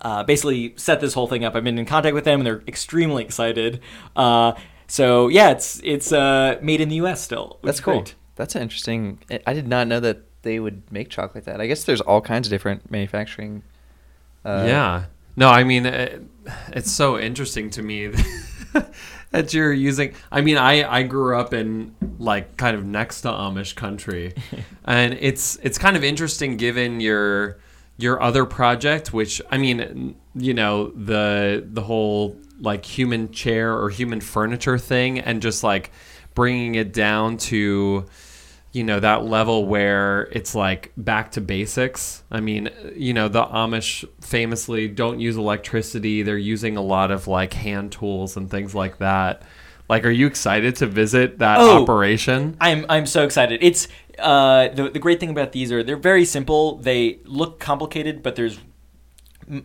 [0.00, 1.54] uh, basically set this whole thing up.
[1.54, 3.80] I've been in contact with them, and they're extremely excited.
[4.16, 4.52] Uh,
[4.86, 7.20] so yeah, it's it's uh, made in the U.S.
[7.22, 7.58] still.
[7.62, 7.96] That's cool.
[8.00, 8.14] great.
[8.36, 9.18] That's interesting.
[9.30, 11.60] I- I did not know that they would make chocolate like that.
[11.60, 13.62] I guess there's all kinds of different manufacturing.
[14.44, 15.04] Uh, yeah.
[15.36, 16.22] No, I mean, it,
[16.72, 18.10] it's so interesting to me
[19.30, 20.14] that you're using.
[20.30, 24.34] I mean, I I grew up in like kind of next to Amish country,
[24.84, 27.58] and it's it's kind of interesting given your
[27.96, 33.88] your other project, which I mean, you know, the the whole like human chair or
[33.88, 35.90] human furniture thing, and just like
[36.34, 38.06] bringing it down to
[38.72, 43.44] you know that level where it's like back to basics i mean you know the
[43.44, 48.72] amish famously don't use electricity they're using a lot of like hand tools and things
[48.74, 49.42] like that
[49.88, 51.82] like are you excited to visit that Oh.
[51.82, 53.58] operation I'm I'm so excited.
[53.60, 53.88] It's
[54.20, 56.76] uh, the the great thing about these are they're very simple.
[56.76, 58.60] They look complicated, but there's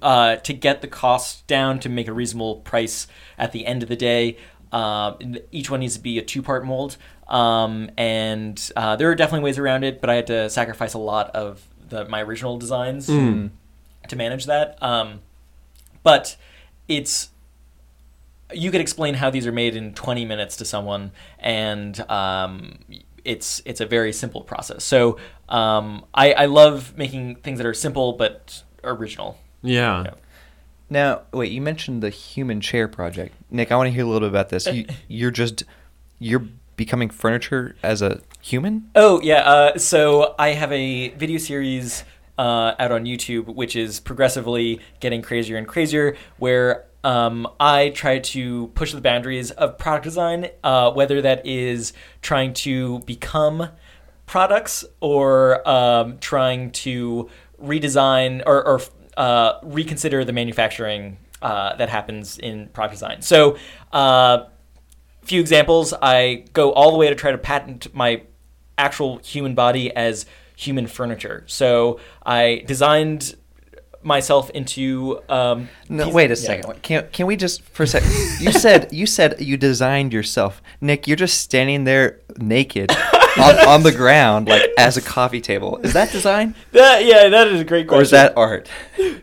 [0.02, 3.06] uh, to get the cost down to make a reasonable price
[3.38, 4.38] at the end of the day.
[4.72, 5.14] Uh,
[5.52, 6.98] each one needs to be a two part mold,
[7.28, 10.02] um, and uh, there are definitely ways around it.
[10.02, 13.52] But I had to sacrifice a lot of the my original designs Mm.
[14.08, 14.82] to manage that.
[14.82, 15.20] Um,
[16.04, 16.36] but
[16.88, 17.30] it's
[18.54, 22.78] you could explain how these are made in 20 minutes to someone, and um,
[23.24, 24.84] it's it's a very simple process.
[24.84, 25.18] So
[25.50, 29.38] um, I, I love making things that are simple but original.
[29.64, 30.14] yeah Yeah.
[30.90, 33.36] Now, wait, you mentioned the human chair project.
[33.50, 34.68] Nick, I want to hear a little bit about this.
[34.68, 35.64] You, you're just
[36.20, 36.44] you're
[36.76, 38.90] becoming furniture as a human?
[38.96, 39.42] Oh yeah.
[39.42, 42.04] Uh, so I have a video series
[42.38, 48.20] uh, out on YouTube, which is progressively getting crazier and crazier, where um, I try
[48.20, 53.70] to push the boundaries of product design, uh, whether that is trying to become
[54.26, 57.30] products or um, trying to
[57.62, 58.82] redesign or, or
[59.18, 63.22] uh, reconsider the manufacturing uh, that happens in product design.
[63.22, 63.58] So.
[63.92, 64.46] Uh,
[65.24, 65.92] few examples.
[66.02, 68.22] I go all the way to try to patent my
[68.78, 70.26] actual human body as
[70.56, 71.44] human furniture.
[71.48, 73.36] So I designed
[74.04, 75.20] myself into.
[75.28, 76.36] Um, No, wait a yeah.
[76.36, 76.82] second.
[76.84, 78.12] Can can we just for a second?
[78.40, 81.08] You said you said you designed yourself, Nick.
[81.08, 82.92] You're just standing there naked
[83.38, 85.78] on, on the ground, like as a coffee table.
[85.84, 88.00] Is that design, That, yeah, that is a great question.
[88.00, 88.70] or is that art?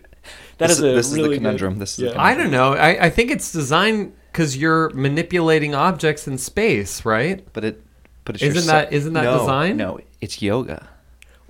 [0.59, 1.79] That this is a this is really the good- conundrum.
[1.79, 2.11] This is the yeah.
[2.12, 2.38] conundrum.
[2.38, 7.44] i don't know i, I think it's designed because you're manipulating objects in space right
[7.53, 7.83] But it,
[8.25, 9.77] but it's Isn't your that- isn't that no, design?
[9.77, 10.88] No, it's yoga.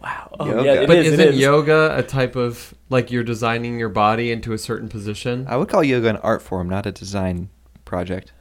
[0.02, 0.34] Wow.
[0.40, 0.64] Oh, Yoga.
[0.64, 1.38] yeah, it but is, it isn't is.
[1.40, 5.68] yoga a type of like you're designing your body into a certain position I would
[5.68, 7.50] call yoga an art form, not a design
[7.84, 8.32] project.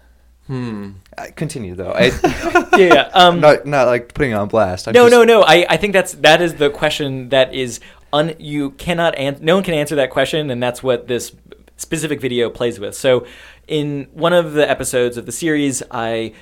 [0.47, 1.91] Hmm Uh, continue though.
[1.95, 2.05] I,
[2.77, 3.01] Yeah, yeah.
[3.13, 4.87] Um, not not like putting it on blast.
[4.87, 5.41] I'm no, just- no, no.
[5.43, 7.79] I, I think that's that is the question that is
[8.13, 8.33] un.
[8.39, 9.43] You cannot answer.
[9.43, 11.33] No one can answer that question, and that's what this
[11.77, 12.95] specific video plays with.
[12.95, 13.25] So,
[13.67, 16.33] in one of the episodes of the series, I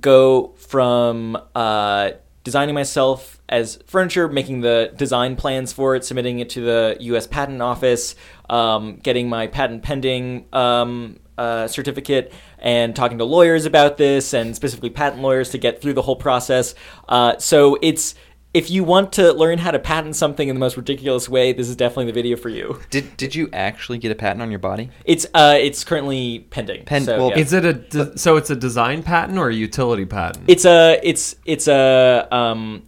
[0.00, 2.12] go from uh,
[2.44, 7.26] designing myself as furniture, making the design plans for it, submitting it to the U.S.
[7.26, 8.14] Patent Office,
[8.48, 14.54] um, getting my patent pending um, uh, certificate, and talking to lawyers about this, and
[14.54, 16.74] specifically patent lawyers to get through the whole process.
[17.08, 18.14] Uh, so it's
[18.52, 21.68] if you want to learn how to patent something in the most ridiculous way, this
[21.68, 22.80] is definitely the video for you.
[22.90, 24.90] Did did you actually get a patent on your body?
[25.04, 26.84] It's uh, it's currently pending.
[26.84, 27.38] Pen- so, well, yeah.
[27.38, 30.44] Is it a de- so it's a design patent or a utility patent?
[30.48, 32.82] It's a it's it's a um,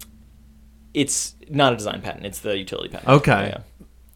[0.94, 2.26] it's not a design patent.
[2.26, 3.08] It's the utility patent.
[3.08, 3.52] Okay.
[3.54, 3.60] Yeah.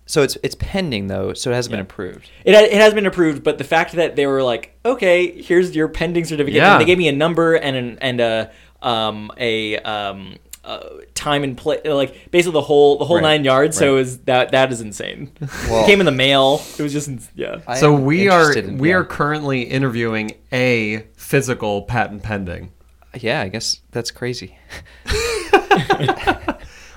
[0.06, 1.76] So it's it's pending though, so it hasn't Yeah.
[1.78, 2.30] been approved.
[2.44, 5.74] It, ha- it has been approved, but the fact that they were like, okay, here's
[5.74, 6.72] your pending certificate, Yeah.
[6.74, 8.50] and they gave me a number and an, and a
[8.82, 10.80] um a um uh,
[11.14, 13.76] time and place, like basically the whole the whole Right, nine yards.
[13.76, 13.92] So right.
[13.92, 15.30] it was that that is insane.
[15.68, 16.60] Well- it came in the mail.
[16.78, 17.60] It was just yeah.
[17.66, 18.96] I so we are in- we yeah.
[18.96, 22.70] are currently interviewing a physical patent pending.
[23.18, 24.56] Yeah, I guess that's crazy.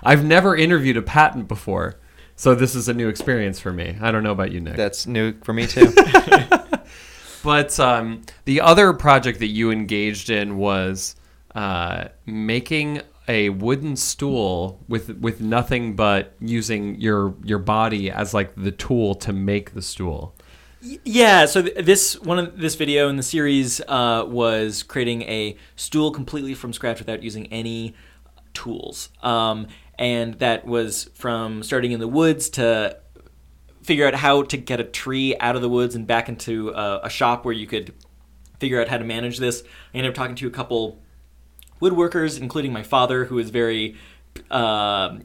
[0.04, 2.00] I've never interviewed a patent before,
[2.40, 3.98] so this is a new experience for me.
[4.02, 4.78] I don't know about you, Nick.
[4.78, 5.94] That's new for me too.
[7.44, 11.16] But um, the other project that you engaged in was
[11.56, 18.54] uh, making a wooden stool with with nothing but using your your body as like
[18.56, 20.36] the tool to make the stool.
[20.82, 25.58] Yeah, so th- this one of this video in the series uh, was creating a
[25.76, 27.94] stool completely from scratch without using any
[28.54, 29.68] tools, um,
[30.00, 32.98] and that was from starting in the woods to
[33.84, 37.02] figure out how to get a tree out of the woods and back into uh,
[37.04, 37.94] a shop where you could
[38.60, 39.62] figure out how to manage this.
[39.94, 41.00] I ended up talking to a couple
[41.82, 43.98] woodworkers, including my father, who is very
[44.50, 45.18] uh,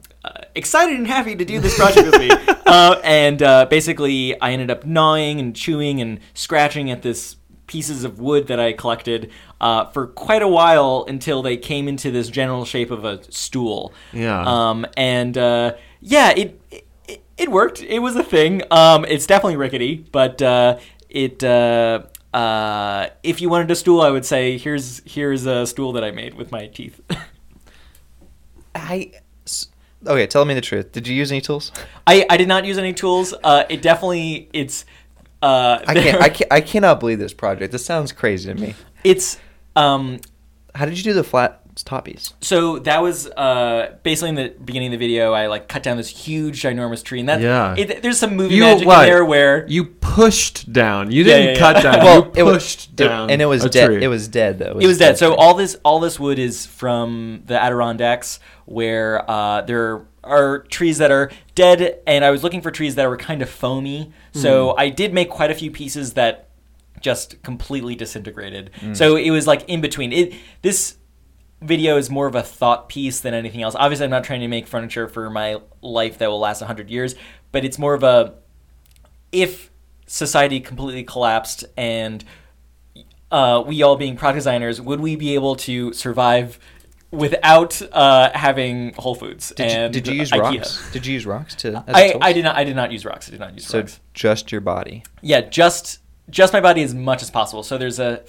[0.55, 2.29] excited and happy to do this project with me.
[2.65, 7.35] Uh, and uh, basically, I ended up gnawing and chewing and scratching at this
[7.67, 12.11] pieces of wood that I collected uh, for quite a while until they came into
[12.11, 13.93] this general shape of a stool.
[14.13, 14.43] Yeah.
[14.45, 17.81] Um, and uh, yeah, it, it it worked.
[17.81, 18.61] It was a thing.
[18.71, 20.77] Um, it's definitely rickety, but uh,
[21.09, 21.43] it.
[21.43, 26.03] Uh, uh, if you wanted a stool, I would say here's here's a stool that
[26.03, 26.99] I made with my teeth.
[28.75, 29.11] I.
[29.45, 29.67] s-
[30.07, 30.91] Okay, tell me the truth.
[30.91, 31.71] Did you use any tools?
[32.05, 33.33] I, I did not use any tools.
[33.43, 34.85] Uh, it definitely it's
[35.45, 36.21] uh, I can't.
[36.21, 36.53] I can't.
[36.53, 37.71] I cannot believe this project.
[37.71, 38.75] This sounds crazy to me.
[39.03, 39.37] it's
[39.75, 40.19] um
[40.73, 42.33] How did you do the flat top piece?
[42.41, 45.97] so that was uh basically in the beginning of the video I like cut down
[45.97, 47.75] this huge ginormous tree and that Yeah.
[47.77, 49.03] it, there's some movie You magic what?
[49.03, 51.11] in there where You pushed down.
[51.11, 51.91] You didn't yeah, cut yeah.
[51.91, 51.99] down.
[52.05, 53.87] Well, you it was- pushed it- down, and it was dead.
[53.87, 54.03] tree.
[54.03, 54.77] It was dead though.
[54.79, 55.09] it was dead.
[55.11, 60.59] dead So all this all this wood is from the Adirondacks, where uh, there are
[60.59, 64.11] trees that are dead, and I was looking for trees that were kind of foamy.
[64.33, 64.79] So Hmm.
[64.79, 66.49] I did make quite a few pieces that
[67.01, 68.71] just completely disintegrated.
[68.79, 68.93] Hmm.
[68.93, 70.11] So it was like in between.
[70.11, 70.95] It this
[71.61, 73.75] video is more of a thought piece than anything else.
[73.75, 77.15] Obviously, I'm not trying to make furniture for my life that will last 100 years,
[77.51, 78.33] but it's more of a
[79.31, 79.71] if
[80.07, 82.23] society completely collapsed and
[83.31, 86.59] uh, we all being product designers, would we be able to survive
[87.11, 89.53] without uh, having Whole Foods?
[89.55, 90.39] Did you, and did you use IKEA?
[90.39, 90.91] rocks?
[90.91, 91.83] Did you use rocks to?
[91.87, 92.15] I.
[92.19, 92.55] I did not.
[92.55, 93.27] I did not use rocks.
[93.27, 93.93] I did not use So rocks.
[93.93, 95.03] So just your body.
[95.21, 97.63] Yeah, just just my body as much as possible.
[97.63, 98.23] So there's a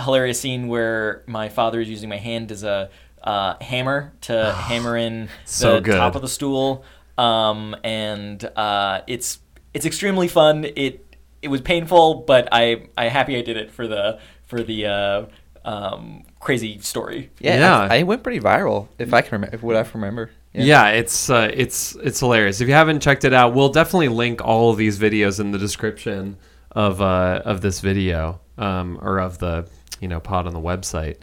[0.00, 2.90] hilarious scene where my father is using my hand as a
[3.22, 5.28] uh, hammer to hammer in
[5.60, 5.96] the good.
[5.96, 6.84] top of the stool,
[7.16, 9.40] um, and uh, it's
[9.74, 10.64] it's extremely fun.
[10.64, 11.04] It
[11.42, 15.26] it was painful, but I I happy I did it for the for the uh,
[15.64, 17.30] um, crazy story.
[17.40, 17.78] Yeah, Yeah.
[17.90, 18.88] I, I went pretty viral.
[18.98, 20.30] If I can remember, if what I remember.
[20.54, 22.60] Yeah, it's uh, it's it's hilarious.
[22.60, 25.58] If you haven't checked it out, we'll definitely link all of these videos in the
[25.58, 26.36] description
[26.72, 29.68] of uh, of this video um, or of the
[30.00, 31.18] you know pod on the website.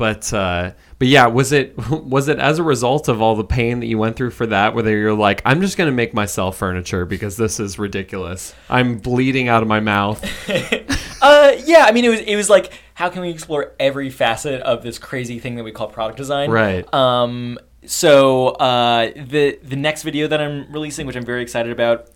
[0.00, 3.80] But uh, but yeah, was it was it as a result of all the pain
[3.80, 7.04] that you went through for that, whether you're like, I'm just gonna make myself furniture
[7.04, 8.54] because this is ridiculous.
[8.70, 10.24] I'm bleeding out of my mouth.
[11.22, 14.62] Uh, yeah, I mean, it was it was like, how can we explore every facet
[14.62, 16.50] of this crazy thing that we call product design?
[16.50, 16.94] Right.
[16.94, 22.08] Um, so uh, the the next video that I'm releasing, which I'm very excited about,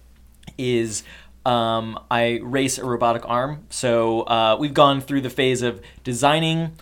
[0.56, 1.04] is
[1.44, 3.66] um, I race a robotic arm.
[3.68, 6.78] So uh, we've gone through the phase of designing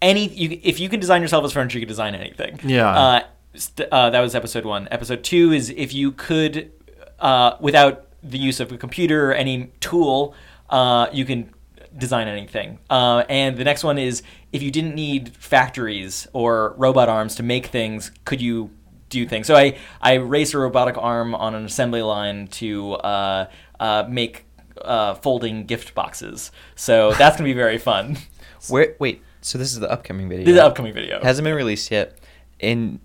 [0.00, 0.28] any.
[0.28, 2.60] You, if you can design yourself as furniture, you can design anything.
[2.64, 2.90] Yeah.
[2.90, 3.22] Uh,
[3.54, 4.88] st- uh, that was episode one.
[4.90, 6.72] Episode two is if you could,
[7.18, 10.34] uh, without the use of a computer or any tool,
[10.70, 11.52] uh, you can
[11.96, 12.78] design anything.
[12.90, 17.42] Uh, and the next one is if you didn't need factories or robot arms to
[17.42, 18.70] make things, could you
[19.08, 19.46] do things?
[19.46, 24.44] So I, I race a robotic arm on an assembly line to uh, uh, make
[24.82, 26.52] uh, folding gift boxes.
[26.76, 28.18] So that's going to be very fun.
[28.68, 28.96] Where?
[28.98, 29.22] Wait.
[29.48, 30.44] So this is the upcoming video.
[30.44, 31.22] This is the upcoming video.
[31.22, 32.18] Hasn't been released yet.
[32.60, 33.00] And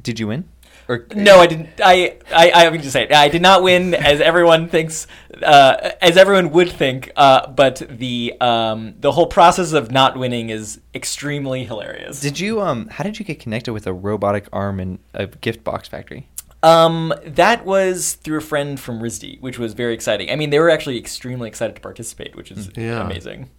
[0.00, 0.48] did you win?
[0.88, 1.70] Or No, I didn't.
[1.82, 3.12] I, I, I can just say it.
[3.12, 5.08] I did not win, as everyone thinks,
[5.42, 7.10] uh, as everyone would think.
[7.16, 12.20] Uh, but the um, the whole process of not winning is extremely hilarious.
[12.20, 12.86] Did you um?
[12.86, 16.28] How did you get connected with a robotic arm in a gift box factory?
[16.62, 20.30] Um, that was through a friend from RISD, which was very exciting.
[20.30, 23.04] I mean, they were actually extremely excited to participate, which is Yeah.
[23.04, 23.50] amazing.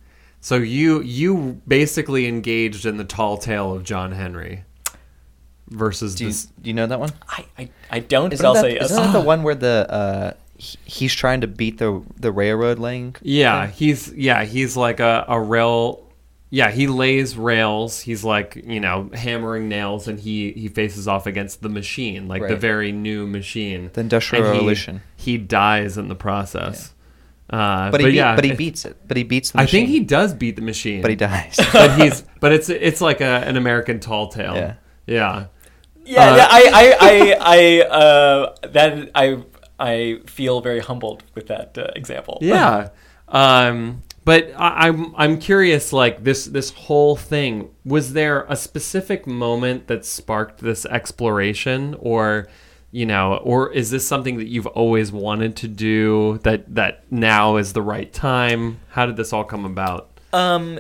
[0.42, 4.64] So you you basically engaged in the tall tale of John Henry
[5.70, 6.46] versus Do you, this.
[6.62, 7.12] do you know that one?
[7.28, 8.86] I, I, I don't, Isn't but I'll that, say yes.
[8.92, 12.80] isn't that the one where the uh he- he's trying to beat the the railroad
[12.80, 13.16] laying?
[13.22, 16.04] Yeah, he's yeah he's like a, a rail.
[16.50, 18.00] Yeah, he lays rails.
[18.00, 22.48] He's like you know hammering nails, and he he faces off against the machine, like
[22.48, 23.90] the very new machine.
[23.94, 25.02] The Industrial And Revolution.
[25.18, 26.94] He dies in the process.
[27.50, 28.98] Uh, But he beat, yeah, but he beats it.
[29.08, 29.80] But he beats the I machine.
[29.88, 31.56] think he does beat the machine, But he dies.
[31.74, 34.56] but he's but it's it's like a, an American tall tale.
[34.56, 34.74] Yeah.
[35.06, 35.46] yeah.
[36.06, 39.44] Yeah, Uh, yeah, I, I, I, I, uh, that I,
[39.80, 42.38] I feel very humbled with that uh, example.
[42.42, 42.90] Yeah.
[43.28, 45.92] Um, but I, I'm I'm curious.
[45.94, 52.48] Like this this whole thing, was there a specific moment that sparked this exploration, or
[52.98, 57.58] you know, or is this something that you've always wanted to do that that now
[57.58, 58.80] is the right time?
[58.90, 60.10] How did this all come about?
[60.34, 60.80] Um,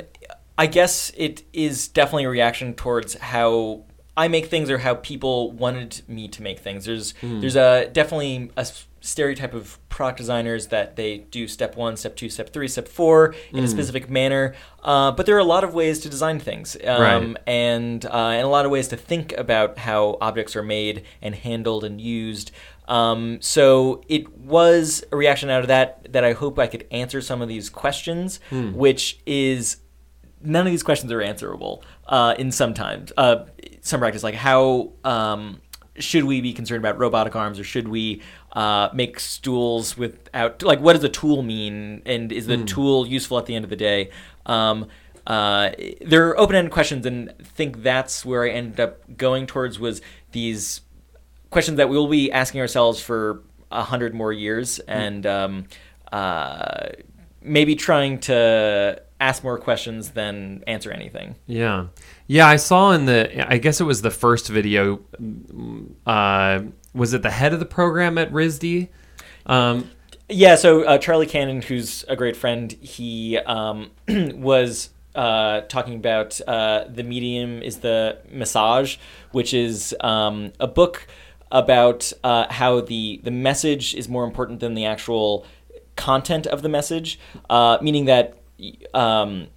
[0.57, 3.83] I guess it is definitely a reaction towards how
[4.17, 6.85] I make things or how people wanted me to make things.
[6.85, 8.65] There's there's a definitely a
[9.07, 13.33] stereotype of product designers that they do step one, step two, step three, step four
[13.53, 14.53] in a specific manner.
[14.83, 17.37] Uh, but there are a lot of ways to design things, um, Right.
[17.47, 21.33] and uh, and a lot of ways to think about how objects are made and
[21.35, 22.51] handled and used.
[22.87, 27.21] Um, so it was a reaction out of that that I hope I could answer
[27.21, 29.77] some of these questions, which is
[30.41, 33.37] none of these questions are answerable uh, in some times uh,
[33.81, 35.59] some practice like how um,
[35.99, 38.21] should we be concerned about robotic arms or should we
[38.53, 42.01] uh, make stools without like what does a tool mean?
[42.05, 44.11] And is the tool useful at the end of the day?
[44.45, 44.87] Um,
[45.25, 45.71] uh,
[46.01, 50.81] they're open-ended questions and I think that's where I ended up going towards was these
[51.49, 55.65] questions that we'll be asking ourselves for a hundred more years and um,
[56.11, 56.89] uh,
[57.41, 61.35] maybe trying to ask more questions than answer anything.
[61.45, 61.87] Yeah,
[62.27, 62.47] yeah.
[62.47, 63.51] I saw in the.
[63.51, 64.99] I guess it was the first video.
[66.05, 66.61] Uh,
[66.93, 68.89] was it the head of the program at RISD?
[69.45, 69.89] Um,
[70.29, 76.39] Yeah, so uh, Charlie Cannon, who's a great friend, he um, was uh, talking about
[76.47, 78.97] uh, the medium is the massage,
[79.31, 81.07] which is um, a book
[81.51, 85.45] about uh, how the the message is more important than the actual
[85.95, 88.37] content of the message, uh, meaning that
[88.93, 89.47] um,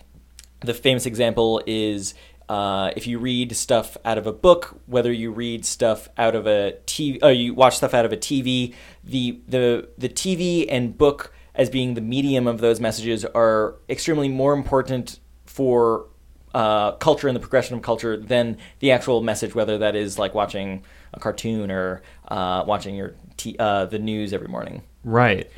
[0.61, 2.15] the famous example is
[2.49, 6.47] uh, if you read stuff out of a book, whether you read stuff out of
[6.47, 8.75] a TV, or you watch stuff out of a TV,
[9.05, 14.29] the the the TV and book as being the medium of those messages are extremely
[14.29, 16.07] more important for
[16.55, 20.35] uh, culture and the progression of culture than the actual message, whether that is like
[20.35, 20.83] watching
[21.15, 24.83] a cartoon or uh, watching your t- uh, the news every morning.
[25.05, 25.49] right.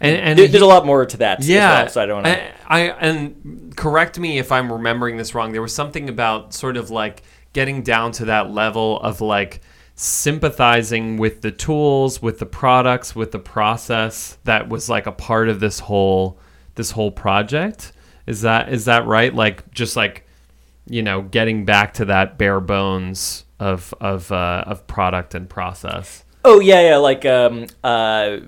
[0.00, 1.40] And, and There- he- there's a lot more to that.
[1.40, 1.82] as yeah.
[1.82, 2.30] well, so I don't to.
[2.30, 5.52] I, I and correct me if I'm remembering this wrong.
[5.52, 7.22] There was something about sort of like
[7.52, 9.60] getting down to that level of like
[10.26, 15.48] sympathizing with the tools, with the products, with the process that was like a part
[15.48, 16.38] of this whole
[16.74, 17.92] this whole project.
[18.26, 19.32] Is that is that right?
[19.34, 20.26] Like just like
[20.88, 26.24] you know, getting back to that bare bones of of uh, of product and process.
[26.44, 26.96] Oh yeah, yeah.
[26.96, 28.38] Like um, uh,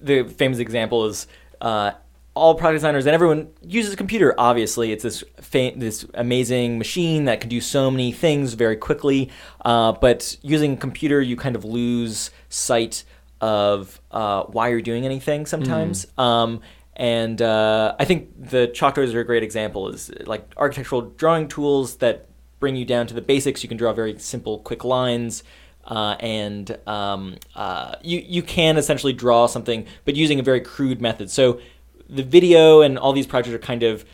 [0.00, 1.26] the famous example is
[1.60, 1.92] uh,
[2.34, 4.34] all product designers and everyone uses a computer.
[4.38, 9.30] Obviously, it's this fa- this amazing machine that can do so many things very quickly.
[9.64, 13.04] Uh, but using a computer, you kind of lose sight
[13.40, 16.06] of uh, why you're doing anything sometimes.
[16.18, 16.60] Um,
[16.96, 19.88] and uh, I think the chalkboards are a great example.
[19.88, 22.28] Is like architectural drawing tools that
[22.60, 23.62] bring you down to the basics.
[23.62, 25.42] You can draw very simple, quick lines,
[25.84, 31.00] uh, and um, uh, you you can essentially draw something, but using a very crude
[31.00, 31.30] method.
[31.30, 31.60] So
[32.08, 34.04] the video and all these projects are kind of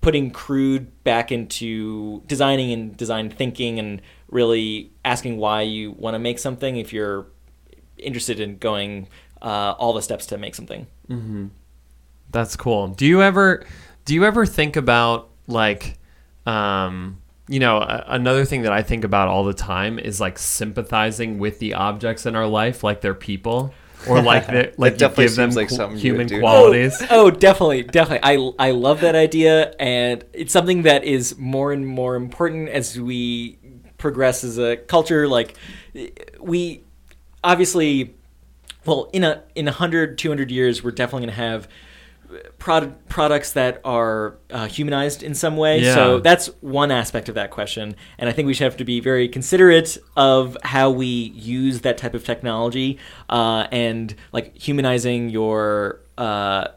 [0.00, 4.00] putting crude back into designing and design thinking, and
[4.30, 7.26] really asking why you want to make something if you're
[7.98, 9.08] interested in going
[9.42, 10.86] uh, all the steps to make something.
[12.30, 12.88] That's cool.
[12.88, 13.64] Do you ever
[14.04, 15.98] do you ever think about like
[16.46, 17.20] um
[17.50, 21.58] you know, another thing that I think about all the time is like sympathizing with
[21.58, 23.74] the objects in our life like they're people
[24.06, 26.26] or like they, like you definitely give them seems like qu- something you would human
[26.28, 26.40] do.
[26.40, 26.96] qualities.
[27.10, 28.20] Oh, oh, definitely, definitely.
[28.22, 32.98] I I love that idea, and it's something that is more and more important as
[33.00, 33.58] we
[33.98, 35.26] progress as a culture.
[35.26, 35.56] Like
[36.38, 36.84] we
[37.42, 38.14] obviously,
[38.86, 41.68] well, in a in 100, 200 years, we're definitely going to have
[42.58, 45.80] product products that are uh, humanized in some way.
[45.80, 45.94] Yeah.
[45.94, 49.00] So that's one aspect of that question, and I think we should have to be
[49.00, 56.00] very considerate of how we use that type of technology, uh, and like humanizing your.
[56.18, 56.68] Uh,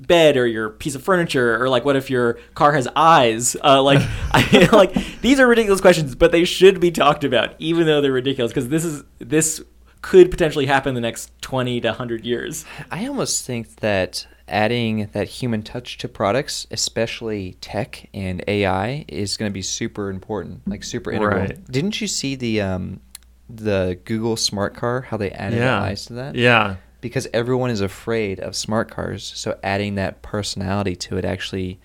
[0.00, 3.82] bed or your piece of furniture or like what if your car has eyes uh,
[3.82, 3.98] like
[4.30, 8.12] I, like these are ridiculous questions but they should be talked about even though they're
[8.12, 9.60] ridiculous because this is this
[10.00, 15.08] could potentially happen in the next 20 to 100 years I almost think that adding
[15.12, 20.66] that human touch to products, especially tech and AI, is going to be super important,
[20.66, 21.38] like super integral.
[21.40, 21.70] Right.
[21.70, 23.00] Didn't you see the um,
[23.48, 25.02] the Google Smart Car?
[25.02, 25.80] How they added Yeah.
[25.80, 26.34] eyes to that?
[26.34, 26.76] Yeah.
[27.00, 31.78] Because everyone is afraid of smart cars, so adding that personality to it actually,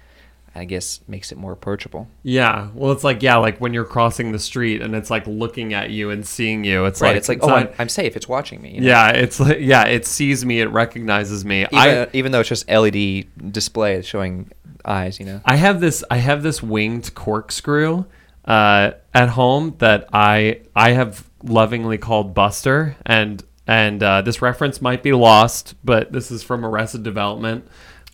[0.56, 2.08] I guess, makes it more approachable.
[2.22, 2.70] Yeah.
[2.76, 5.90] Well, it's like yeah, like when you're crossing the street and it's like looking at
[5.90, 6.86] you and seeing you.
[6.86, 7.10] It's right?
[7.10, 8.16] like it's like, it's oh, not- I'm, I'm safe.
[8.16, 8.76] It's watching me.
[8.76, 8.88] you know?
[8.88, 11.62] yeah, it's like yeah, it sees me, it recognizes me.
[11.62, 14.52] Even, I even though it's just LED display showing
[14.86, 15.20] eyes.
[15.20, 15.42] You know.
[15.44, 18.06] I have this I have this winged corkscrew
[18.46, 24.82] uh, at home that I I have lovingly called Buster and and uh, this reference
[24.82, 27.66] might be lost, but this is from Arrested Development.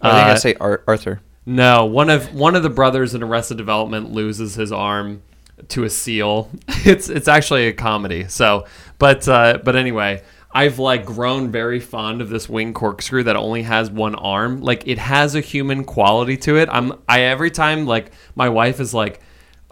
[0.01, 1.21] I think I Uh, say Ar- Arthur.
[1.49, 5.21] No, one of one of the brothers in Arrested Development loses his arm
[5.69, 6.49] to a seal.
[6.85, 8.27] It's it's actually a comedy.
[8.29, 8.65] So,
[8.99, 10.21] but uh, but anyway,
[10.51, 14.61] I've like grown very fond of this wing corkscrew that only has one arm.
[14.61, 16.69] Like it has a human quality to it.
[16.71, 19.21] I'm I every time like my wife is like.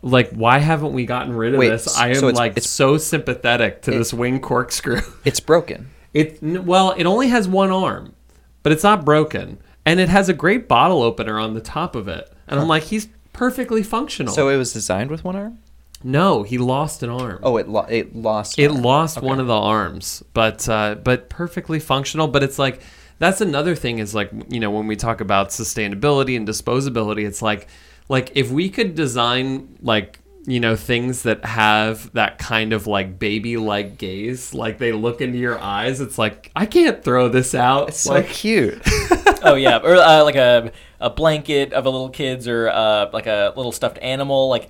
[0.03, 1.97] Like, why haven't we gotten rid of Wait, this?
[1.97, 5.01] I am so it's- like it's- so sympathetic to this wing corkscrew.
[5.25, 5.89] It's broken.
[6.13, 8.13] It well, it only has one arm,
[8.61, 9.57] but it's not broken,
[9.87, 12.31] and it has a great bottle opener on the top of it.
[12.47, 14.33] And I'm like, he's perfectly functional.
[14.33, 15.59] So it was designed with one arm.
[16.03, 17.39] no, he lost an arm.
[17.41, 18.59] Oh, it lo- it lost.
[18.59, 18.81] it arm.
[18.81, 22.27] lost one of the arms, but uh, but perfectly functional.
[22.27, 22.81] But it's like
[23.19, 27.41] that's another thing is like you know when we talk about sustainability and disposability, it's
[27.41, 27.67] like
[28.09, 33.19] like if we could design like you know things that have that kind of like
[33.19, 37.53] baby like gaze like they look into your eyes it's like i can't throw this
[37.53, 38.81] out It's so cute.
[39.43, 43.27] oh yeah, or uh, like a a blanket of a little kid's, or uh, like
[43.27, 44.69] a little stuffed animal, like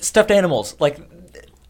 [0.00, 0.76] stuffed animals.
[0.80, 0.98] Like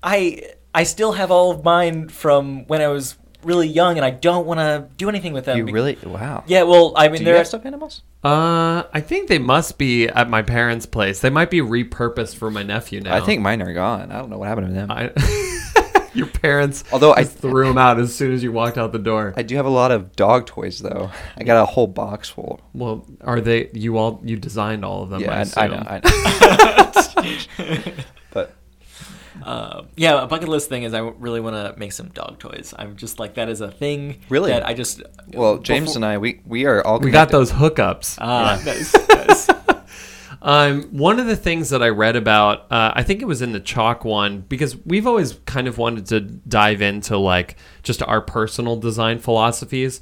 [0.03, 0.43] I
[0.75, 4.47] I still have all of mine from when I was really young, and I don't
[4.47, 5.57] want to do anything with them.
[5.59, 5.97] you really?
[6.05, 6.43] Wow.
[6.47, 8.03] Yeah, well, I mean, Do you they're have stuffed animals?
[8.25, 12.51] uh i think they must be at my parents place they might be repurposed for
[12.51, 14.11] my nephew now I think mine are gone.
[14.11, 14.91] I don't know what happened to them.
[14.91, 18.93] I, I, your parents Although I- threw them out as soon as you walked out
[18.93, 21.11] the door I do have a lot of dog toys though.
[21.37, 22.61] I got a whole box full.
[22.75, 25.83] well are they you all you designed all of them yeah, I, I, I know.
[25.87, 26.01] I
[27.87, 27.93] know.
[28.33, 28.55] but
[29.43, 32.75] Uh, yeah, a bucket list thing is I really want to make some dog toys.
[32.77, 34.21] I'm just like that is a thing.
[34.29, 34.51] Really?
[34.51, 35.01] That I just
[35.33, 36.99] well, James before- and I, we we are all.
[36.99, 39.49] we got those hookups Ah, nice, nice.
[40.41, 43.53] Um, one of the things that I read about, uh, I think it was in
[43.53, 48.21] the chalk one, because we've always kind of wanted to dive into like just our
[48.21, 50.01] personal design philosophies.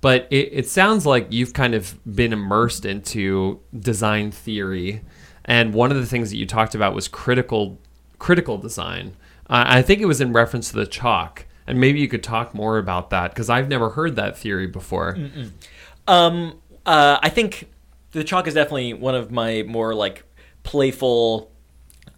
[0.00, 5.02] But it, it sounds like you've kind of been immersed into design theory,
[5.44, 7.78] and one of the things that you talked about was critical
[8.18, 9.16] critical design.
[9.50, 12.54] Uh, I think it was in reference to the chalk, and maybe you could talk
[12.54, 15.16] more about that because I've never heard that theory before.
[16.06, 17.68] Um, uh, I think
[18.14, 20.24] the chalk is definitely one of my more like
[20.62, 21.52] playful,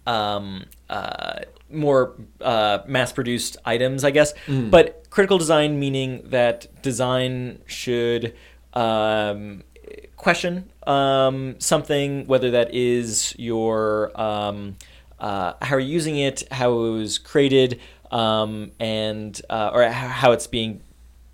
[0.05, 1.39] um, uh,
[1.69, 4.33] more uh, mass-produced items, I guess.
[4.69, 8.33] But critical design meaning that design should
[8.73, 9.63] um,
[10.15, 14.77] question um, something, whether that is your um,
[15.19, 17.79] uh, how you're using it, how it was created,
[18.11, 20.81] um, and uh, or how it's being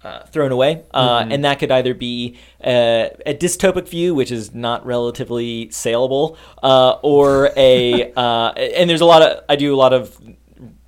[0.04, 4.54] uh, thrown away, uh, and that could either be uh, a dystopic view, which is
[4.54, 9.78] not relatively saleable, uh, or a uh, and there's a lot of I do a
[9.78, 10.20] lot of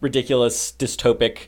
[0.01, 1.47] ridiculous dystopic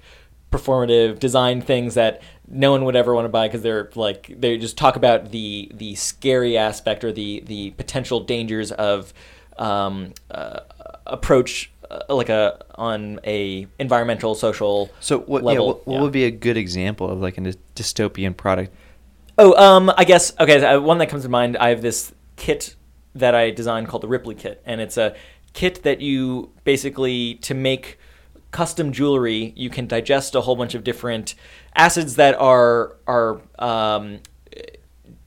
[0.51, 4.57] performative design things that no one would ever want to buy because they're like they
[4.57, 9.13] just talk about the the scary aspect or the the potential dangers of
[9.57, 10.61] um, uh,
[11.05, 15.41] approach uh, like a on a environmental social So what?
[15.43, 15.67] yeah, level.
[15.67, 16.01] what, what Yeah.
[16.01, 17.41] would be a good example of like a
[17.75, 18.73] dystopian product?
[19.37, 20.63] Oh, um, I guess okay.
[20.63, 21.57] uh, One that comes to mind.
[21.57, 22.75] I have this kit
[23.15, 25.15] that I designed called the Ripley kit, and it's a
[25.53, 27.97] kit that you basically to make
[28.51, 29.53] custom jewelry.
[29.55, 31.35] You can digest a whole bunch of different
[31.75, 34.19] acids that are are um,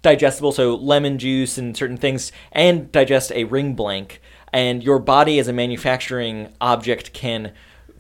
[0.03, 4.21] digestible, so lemon juice and certain things, and digest a ring blank.
[4.53, 7.53] And your body, as a manufacturing object, can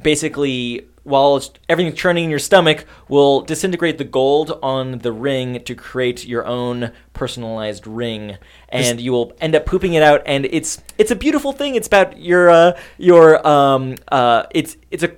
[0.02, 5.62] basically, while it's, everything's churning in your stomach, will disintegrate the gold on the ring
[5.64, 8.36] to create your own personalized ring,
[8.68, 10.22] and you will end up pooping it out.
[10.26, 11.74] And it's it's a beautiful thing.
[11.74, 15.12] It's about your uh, your um uh it's it's a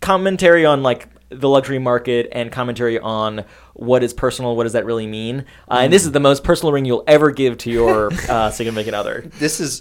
[0.00, 4.84] commentary on like the luxury market and commentary on what is personal, what does that
[4.84, 8.10] really mean, uh, and this is the most personal ring you'll ever give to your
[8.28, 9.24] uh, significant other.
[9.38, 9.80] This is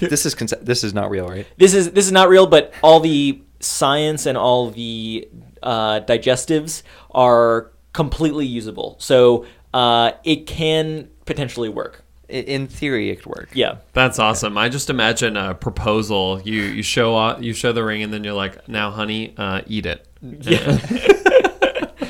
[0.00, 1.46] this is conce- this is not real, right?
[1.58, 5.28] This is this is not real, but all the science and all the
[5.62, 12.04] uh, digestives are completely usable, so uh, it can potentially work.
[12.28, 13.48] In theory, it could work.
[13.54, 13.76] Yeah.
[13.94, 14.58] That's awesome.
[14.58, 16.42] I just imagine a proposal.
[16.44, 19.62] You you show off, you show the ring, and then you're like, "Now, honey, uh,
[19.66, 20.78] eat it." Yeah.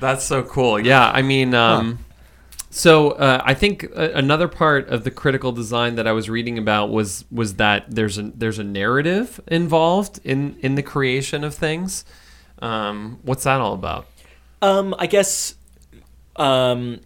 [0.00, 0.80] That's so cool.
[0.80, 1.98] Yeah, I mean, um,
[2.70, 6.56] so uh, I think uh, another part of the critical design that I was reading
[6.56, 11.54] about was was that there's a there's a narrative involved in in the creation of
[11.54, 12.04] things.
[12.62, 14.06] Um, what's that all about?
[14.62, 15.54] Um, I guess
[16.36, 17.00] um,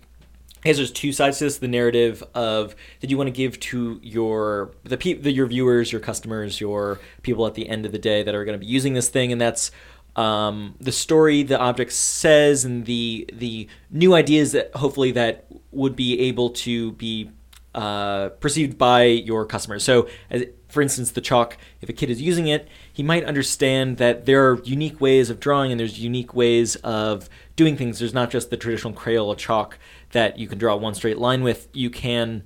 [0.64, 3.60] I guess there's two sides to this: the narrative of that you want to give
[3.60, 8.22] to your the, your viewers, your customers, your people at the end of the day
[8.22, 9.70] that are going to be using this thing, and that's
[10.16, 15.96] um, the story the object says and the the new ideas that hopefully that would
[15.96, 17.30] be able to be
[17.74, 19.82] uh, perceived by your customers.
[19.82, 23.96] So, as, for instance, the chalk, if a kid is using it, he might understand
[23.96, 27.98] that there are unique ways of drawing and there's unique ways of doing things.
[27.98, 29.78] There's not just the traditional Crayola chalk
[30.14, 31.68] that you can draw one straight line with.
[31.74, 32.44] You can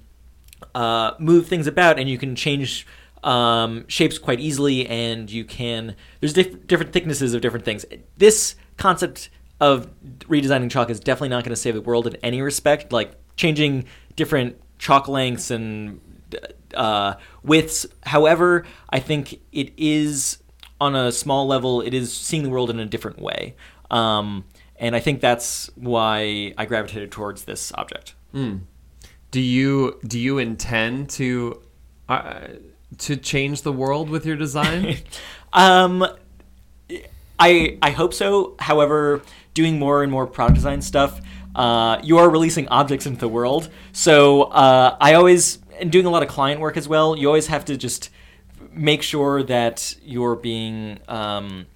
[0.74, 2.86] uh, move things about and you can change
[3.22, 7.84] um, shapes quite easily and you can there's diff- different thicknesses of different things.
[8.16, 9.88] This concept of
[10.20, 13.84] redesigning chalk is definitely not going to save the world in any respect like changing
[14.16, 16.00] different chalk lengths and
[16.74, 17.86] uh, widths.
[18.04, 20.38] However i think it is
[20.80, 23.56] on a small level it is seeing the world in a different way.
[23.90, 24.44] Um,
[24.78, 28.14] and i think that's why i gravitated towards this object
[29.30, 31.60] Do you do you intend to
[32.08, 32.48] uh,
[32.98, 34.98] to change the world with your design?
[35.52, 36.06] Um,
[37.38, 38.54] I I hope so.
[38.58, 39.22] However,
[39.54, 41.20] doing more and more product design stuff,
[41.54, 43.70] uh, you are releasing objects into the world.
[43.92, 47.16] So uh, I always and doing a lot of client work as well.
[47.16, 48.10] You always have to just
[48.72, 51.66] make sure that you're being um,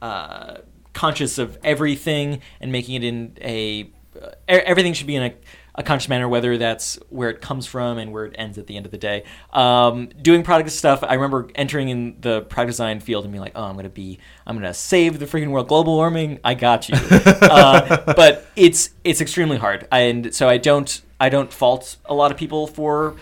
[0.00, 0.58] uh,
[0.96, 3.90] conscious of everything and making it in a
[4.20, 5.34] uh, e- everything should be in a,
[5.74, 8.78] a conscious manner, whether that's where it comes from and where it ends at the
[8.78, 9.22] end of the day.
[9.52, 13.52] Um, doing product stuff, I remember entering in the product design field and being like,
[13.54, 16.40] "Oh, I'm gonna be, I'm gonna save the freaking world, global warming.
[16.42, 21.52] I got you." uh, but it's it's extremely hard, and so I don't I don't
[21.52, 23.16] fault a lot of people for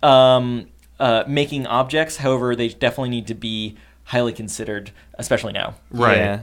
[0.00, 0.68] um,
[1.00, 2.18] uh, making objects.
[2.18, 5.74] However, they definitely need to be highly considered, especially now.
[5.90, 6.18] Right.
[6.18, 6.40] Yeah.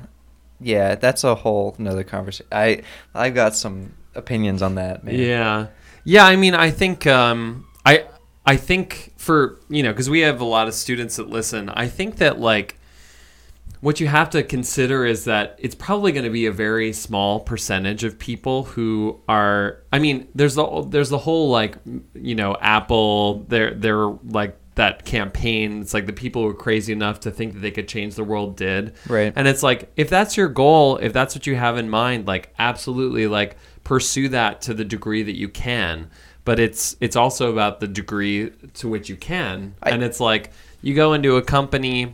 [0.59, 2.47] Yeah, that's a whole another conversation.
[2.51, 2.83] I
[3.13, 5.15] I've got some opinions on that, man.
[5.15, 5.67] Yeah,
[6.03, 6.25] yeah.
[6.25, 8.05] I mean, I think um, I
[8.45, 11.69] I think for you know because we have a lot of students that listen.
[11.69, 12.77] I think that like
[13.83, 17.41] what you have to consider is that it's probably going to be a very small
[17.41, 19.79] percentage of people who are.
[19.91, 21.77] I mean, there's the there's the whole like
[22.13, 23.43] you know Apple.
[23.49, 25.81] They're they're like that campaign.
[25.81, 28.23] It's like the people who are crazy enough to think that they could change the
[28.23, 28.93] world did.
[29.07, 29.31] Right.
[29.35, 32.53] And it's like if that's your goal, if that's what you have in mind, like
[32.57, 36.09] absolutely like pursue that to the degree that you can.
[36.45, 39.75] But it's it's also about the degree to which you can.
[39.81, 40.51] I- and it's like
[40.81, 42.13] you go into a company,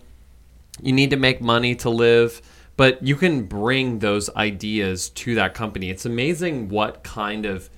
[0.81, 2.41] you need to make money to live,
[2.77, 5.89] but you can bring those ideas to that company.
[5.89, 7.69] It's amazing what kind of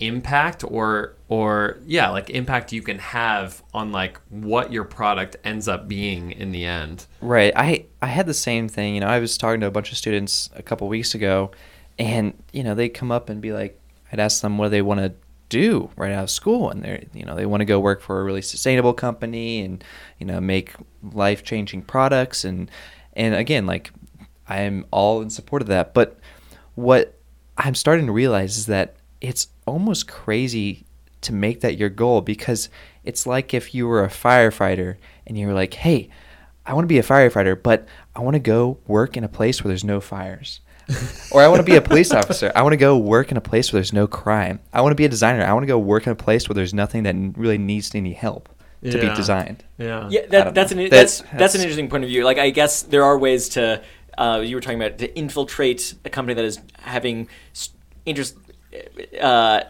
[0.00, 5.68] impact or or yeah, like impact you can have on like what your product ends
[5.68, 7.06] up being in the end.
[7.20, 7.52] Right.
[7.54, 8.94] I I had the same thing.
[8.94, 11.50] You know, I was talking to a bunch of students a couple weeks ago,
[11.98, 13.80] and you know they come up and be like,
[14.12, 15.12] I'd ask them what they want to
[15.48, 18.20] do right out of school, and they're you know they want to go work for
[18.20, 19.84] a really sustainable company and
[20.18, 20.74] you know make
[21.12, 22.70] life changing products and
[23.12, 23.90] and again like
[24.48, 25.94] I'm all in support of that.
[25.94, 26.18] But
[26.74, 27.18] what
[27.56, 30.84] I'm starting to realize is that it's almost crazy
[31.22, 32.68] to make that your goal because
[33.04, 34.96] it's like if you were a firefighter
[35.26, 36.08] and you were like, hey,
[36.64, 39.62] I want to be a firefighter, but I want to go work in a place
[39.64, 40.60] where there's no fires.
[41.32, 42.50] or I want to be a police officer.
[42.54, 44.60] I want to go work in a place where there's no crime.
[44.72, 45.44] I want to be a designer.
[45.44, 48.12] I want to go work in a place where there's nothing that really needs any
[48.12, 48.48] help
[48.84, 49.64] to be designed.
[49.76, 50.08] Yeah.
[50.08, 50.82] Yeah, that, that's know.
[50.84, 52.24] an That's- that's, that's that's- an interesting point of view.
[52.24, 53.82] Like, I guess there are ways to.
[54.16, 57.28] Uh, you were talking about to infiltrate a company that is having
[58.04, 58.36] interest
[59.20, 59.60] uh,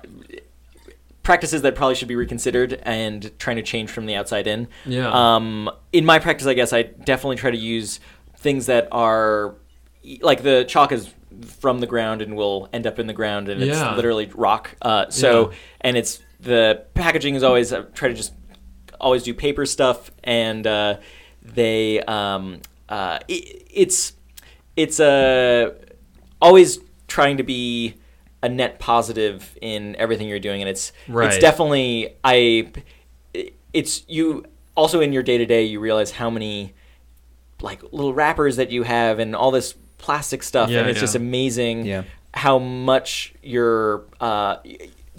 [1.23, 4.69] practices that probably should be reconsidered and trying to change from the outside in.
[4.87, 5.11] Yeah.
[5.11, 8.01] Um, in my practice, I guess I definitely try to use
[8.37, 9.55] things that are
[10.23, 11.13] like the chalk is
[11.61, 13.89] from the ground and will end up in the ground and Yeah.
[13.89, 14.75] it's literally rock.
[14.81, 15.57] Uh, so Yeah.
[15.83, 18.33] and it's the packaging is always I try to just
[19.01, 20.97] always do paper stuff and uh,
[21.43, 24.15] they um, uh, it, it's
[24.77, 25.75] it's uh,
[26.41, 26.79] always
[27.09, 27.95] trying to be
[28.43, 31.27] a net positive in everything you're doing and it's Right.
[31.29, 32.71] it's definitely I
[33.73, 34.45] it's you
[34.77, 36.75] also in your day to day you realize how many
[37.61, 41.01] like little wrappers that you have and all this plastic stuff Yeah, and it's yeah.
[41.03, 42.05] just amazing Yeah.
[42.33, 44.57] how much you're uh,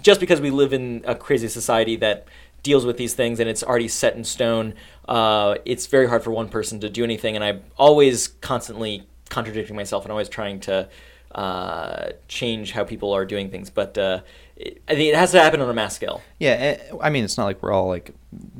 [0.00, 2.26] just because we live in a crazy society that
[2.62, 4.74] deals with these things and it's already set in stone
[5.08, 9.76] uh, it's very hard for one person to do anything and i'm always constantly contradicting
[9.76, 10.88] myself and always trying to
[11.34, 14.20] uh, change how people are doing things but uh,
[14.56, 17.24] it, i think it has to happen on a mass scale Yeah, eh, I mean,
[17.24, 18.12] it's not like we're all like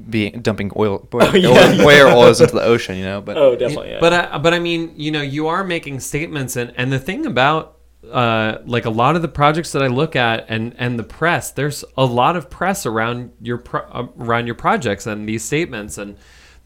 [0.08, 1.84] being dumping oil, oil, Oh, yeah, oil, yeah.
[1.84, 3.20] whale oils into the ocean, you know.
[3.20, 4.00] But oh definitely yeah.
[4.00, 7.26] But I, but I mean, you know, you are making statements, and and the thing
[7.26, 7.76] about
[8.10, 11.50] uh, like a lot of the projects that I look at and and the press,
[11.50, 15.98] there's a lot of press around your pro- uh, around your projects and these statements.
[15.98, 16.16] And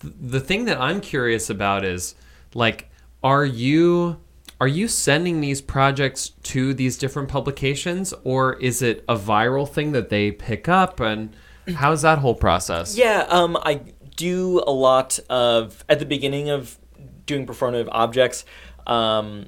[0.01, 2.15] th- the thing that I'm curious about is
[2.55, 2.91] like,
[3.23, 4.19] are you
[4.61, 9.93] are you sending these projects to these different publications, or is it a viral thing
[9.93, 11.01] that they pick up?
[11.01, 11.35] And
[11.75, 12.97] how's that whole process?
[12.97, 13.81] Yeah, um, I
[14.17, 16.79] do a lot of at the beginning of
[17.27, 18.45] doing performative objects.
[18.87, 19.47] Um,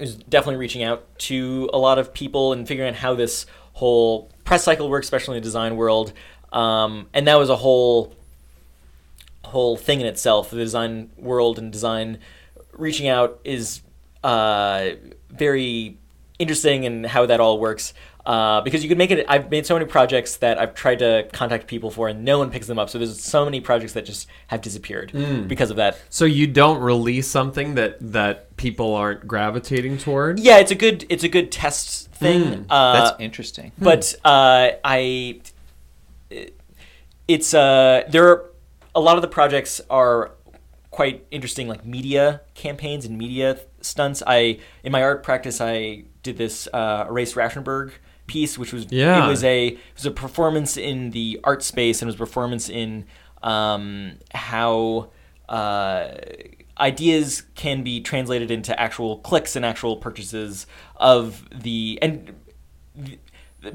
[0.00, 4.30] is definitely reaching out to a lot of people and figuring out how this whole
[4.44, 6.12] press cycle works, especially in the design world.
[6.52, 8.14] Um, and that was a whole
[9.44, 10.50] whole thing in itself.
[10.50, 12.18] The design world and design
[12.72, 13.82] reaching out is
[14.24, 14.96] uh,
[15.30, 15.98] very
[16.38, 17.94] interesting and how that all works.
[18.26, 19.26] Uh, because you can make it.
[19.28, 22.50] I've made so many projects that I've tried to contact people for, and no one
[22.50, 22.88] picks them up.
[22.88, 25.12] So there's so many projects that just have disappeared
[25.46, 26.00] because of that.
[26.08, 30.40] So you don't release something that that people aren't gravitating toward.
[30.40, 32.64] Yeah, it's a good it's a good test thing.
[32.70, 33.72] Uh, That's interesting.
[33.78, 35.42] but uh, I,
[37.28, 38.50] it's uh, there are
[38.94, 40.30] a lot of the projects are
[40.94, 44.22] quite interesting, like media campaigns and media stunts.
[44.26, 47.92] I in my art practice, I did this uh, Erase Rauschenberg
[48.26, 49.24] piece, which was Yeah.
[49.24, 52.24] it was a it was a performance in the art space and it was a
[52.26, 53.06] performance in
[53.42, 55.10] um, how.
[55.48, 56.14] Uh,
[56.80, 60.66] ideas can be translated into actual clicks and actual purchases
[60.96, 62.34] of the and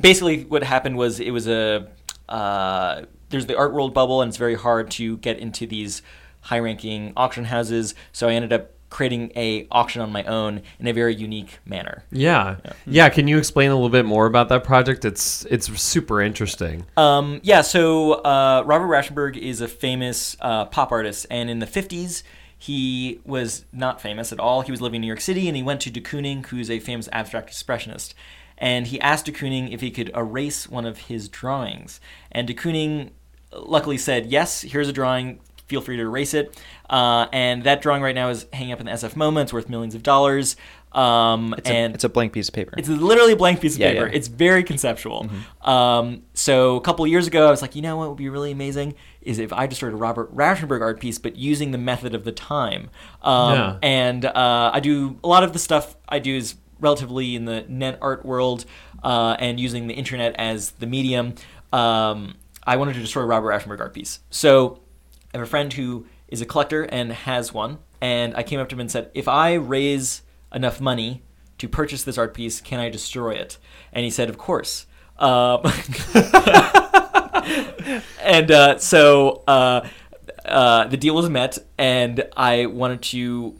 [0.01, 1.87] basically what happened was it was a
[2.27, 6.01] uh, there's the art world bubble and it's very hard to get into these
[6.41, 10.87] high ranking auction houses so i ended up creating a auction on my own in
[10.87, 12.55] a very unique manner Yeah.
[12.87, 15.05] yeah, Can you explain a little bit more about that project?
[15.05, 16.87] It's it's super interesting.
[16.97, 21.67] Um, yeah, so uh, Robert Rauschenberg is a famous uh, pop artist, and in the
[21.67, 22.23] 50s,
[22.57, 24.61] he was not famous at all.
[24.61, 26.79] He was living in New York City, and he went to de Kooning, who's a
[26.79, 28.15] famous abstract expressionist.
[28.57, 32.01] And he asked de Kooning if he could erase one of his drawings.
[32.31, 33.11] And de Kooning
[33.53, 35.39] luckily said, Yes, here's a drawing.
[35.69, 36.59] Feel free to erase it.
[36.89, 39.43] Uh, and that drawing right now is hanging up in the SF MoMA.
[39.43, 40.55] It's worth millions of dollars.
[40.91, 42.73] Um, It's, and a, it's a blank piece of paper.
[42.75, 43.99] it's literally a blank piece of Yeah, paper.
[44.01, 44.07] yeah.
[44.07, 44.15] Mm-hmm.
[44.17, 45.29] It's very conceptual.
[45.61, 48.51] Um, so a couple years ago, I was like, you know what would be really
[48.51, 52.15] amazing is if I just destroyed a Robert Rauschenberg art piece, but using the method
[52.15, 52.89] of the time.
[53.21, 53.77] Um, Yeah.
[53.83, 57.65] And uh, I do a lot of the stuff I do is relatively in the
[57.67, 58.65] net art world
[59.03, 61.35] uh, and using the internet as the medium.
[61.71, 64.19] Um, I wanted to destroy Robert Rauschenberg art piece.
[64.31, 64.79] So
[65.33, 68.69] I have a friend who is a collector and has one, and I came up
[68.69, 70.21] to him and said, if I raise
[70.53, 71.21] enough money
[71.59, 73.57] to purchase this art piece, can I destroy it?
[73.93, 74.85] And he said, of course.
[75.17, 75.61] Um,
[78.23, 79.87] and uh, so uh,
[80.45, 83.55] uh, the deal was met, and I wanted to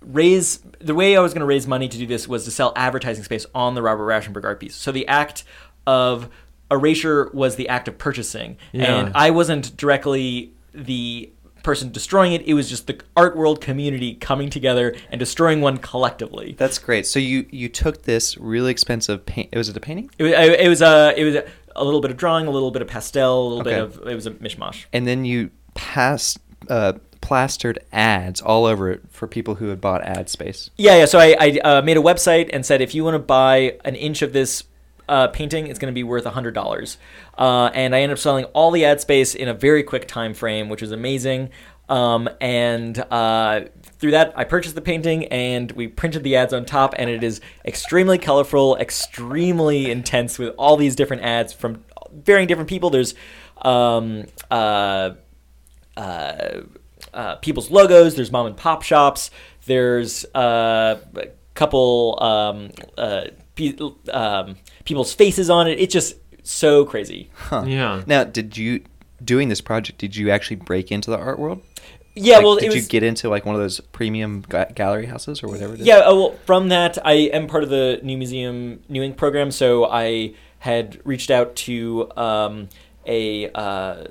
[0.00, 2.72] raise the way I was going to raise money to do this was to sell
[2.76, 4.74] advertising space on the Robert Rauschenberg art piece.
[4.74, 5.44] So the act
[5.86, 6.28] of
[6.70, 8.96] erasure was the act of purchasing, Yeah.
[8.96, 12.42] and I wasn't directly the person destroying it.
[12.42, 16.54] It was just the art world community coming together and destroying one collectively.
[16.58, 17.06] That's great.
[17.06, 19.54] So you you took this really expensive paint.
[19.56, 20.10] Was it a painting?
[20.18, 22.70] It was, it was a it was a, a little bit of drawing, a little
[22.70, 24.84] bit of pastel, a little bit of it was a mishmash.
[24.92, 30.02] And then you passed uh, plastered ads all over it for people who had bought
[30.02, 30.70] ad space.
[30.76, 31.04] Yeah, yeah.
[31.06, 33.94] So I, I uh, made a website and said if you want to buy an
[33.94, 34.64] inch of this
[35.08, 36.98] uh, painting, it's going to be worth hundred dollars.
[37.36, 40.34] Uh, and I ended up selling all the ad space in a very quick time
[40.34, 41.50] frame, which was amazing.
[41.88, 46.64] Um, and uh, through that, I purchased the painting and we printed the ads on
[46.64, 52.48] top, and it is extremely colorful, extremely intense with all these different ads from varying
[52.48, 52.90] different people.
[52.90, 53.14] There's
[53.62, 55.10] um, uh,
[55.96, 56.60] uh,
[57.12, 58.16] uh, people's logos.
[58.16, 59.30] There's mom and pop shops.
[59.66, 60.98] There's a
[61.54, 62.70] couple um,
[63.54, 63.76] pe-
[64.12, 65.78] um, people's faces on it.
[65.78, 67.30] It's just so crazy.
[67.34, 67.64] Huh.
[67.66, 68.02] Yeah.
[68.06, 68.84] Now, did you
[69.24, 69.98] doing this project?
[69.98, 71.62] Did you actually break into the art world?
[72.16, 75.06] Yeah, Like, well, did it you get into like one of those premium ga- gallery
[75.06, 75.74] houses or whatever?
[75.74, 75.86] It is?
[75.86, 79.50] Yeah, oh, well, from that, I am part of the New Museum NEW INC program,
[79.50, 82.68] so I had reached out to um,
[83.04, 84.04] a uh,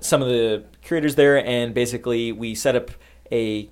[0.00, 2.90] some of the curators there, and basically we set up
[3.30, 3.70] a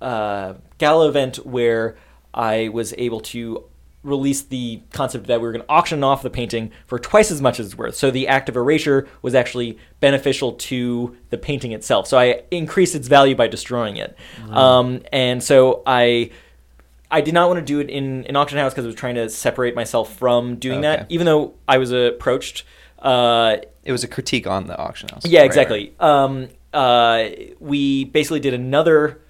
[0.00, 1.96] uh, gala event where
[2.32, 3.64] I was able to
[4.02, 7.40] release the concept that we were going to auction off the painting for twice as
[7.40, 7.94] much as it's worth.
[7.94, 12.08] So the act of erasure was actually beneficial to the painting itself.
[12.08, 14.16] So I increased its value by destroying it.
[14.50, 16.30] Um, and so I
[17.12, 19.16] I did not want to do it in an auction house because I was trying
[19.16, 22.64] to separate myself from doing that, even though I was approached.
[22.98, 25.26] Uh, It was a critique on the auction house.
[25.26, 25.94] yeah, Right, exactly.
[26.00, 27.24] Um, uh,
[27.60, 29.20] we basically did another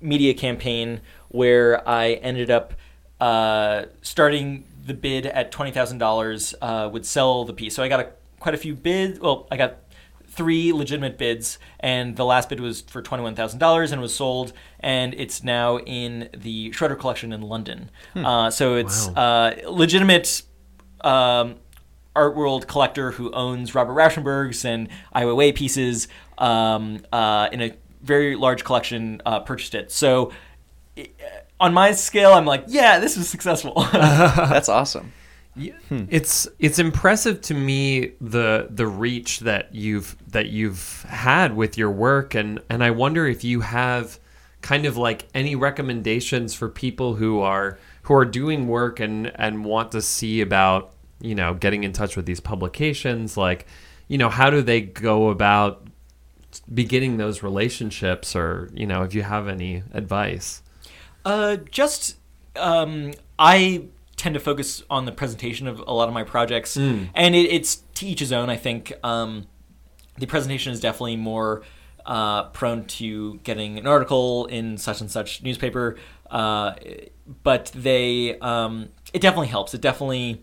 [0.00, 2.74] media campaign where I ended up
[3.22, 7.74] uh, starting the bid at twenty thousand dollars uh, would sell the piece.
[7.74, 8.08] So I got a,
[8.40, 9.20] quite a few bids.
[9.20, 9.76] Well, I got
[10.26, 14.14] three legitimate bids, and the last bid was for twenty one thousand dollars and was
[14.14, 17.90] sold, and it's now in the Shredder collection in London.
[18.16, 20.42] Uh, so it's uh, legitimate.
[21.00, 21.56] Um,
[22.14, 28.36] art world collector who owns Robert Rauschenberg's and Weiwei pieces um, uh, in a very
[28.36, 29.90] large collection uh, purchased it.
[29.90, 30.30] So
[31.62, 33.86] on my scale, I'm like, yeah, this was successful.
[33.92, 35.12] That's awesome.
[35.54, 36.04] Hmm.
[36.08, 41.90] It's it's impressive to me the the reach that you've that you've had with your
[41.90, 44.18] work and and I wonder if you have
[44.62, 49.62] kind of like any recommendations for people who are who are doing work and and
[49.62, 53.66] want to see about you know getting in touch with these publications like
[54.08, 55.86] you know how do they go about
[56.72, 60.61] beginning those relationships or you know if you have any advice
[61.24, 62.16] Uh, just
[62.56, 63.84] um, I
[64.16, 66.76] tend to focus on the presentation of a lot of my projects,
[67.14, 68.50] and it, it's to each his own.
[68.50, 69.46] I think um,
[70.18, 71.62] the presentation is definitely more
[72.06, 75.96] uh, prone to getting an article in such and such newspaper,
[76.30, 76.74] uh,
[77.42, 79.74] but they um, it definitely helps.
[79.74, 80.42] It definitely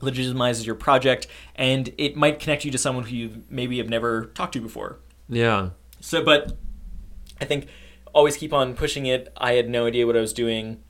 [0.00, 4.26] legitimizes your project, and it might connect you to someone who you maybe have never
[4.26, 4.98] talked to before.
[5.28, 6.56] yeah So, but
[7.40, 7.68] I think
[8.12, 9.32] always keep on pushing it.
[9.36, 10.82] I had no idea what I was doing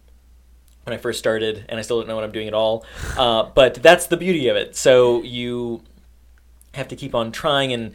[0.85, 2.85] when I first started, and I still don't know what I'm doing at all.
[3.17, 4.77] Uh, but that's the beauty of it.
[4.77, 5.83] So you
[6.75, 7.93] have to keep on trying and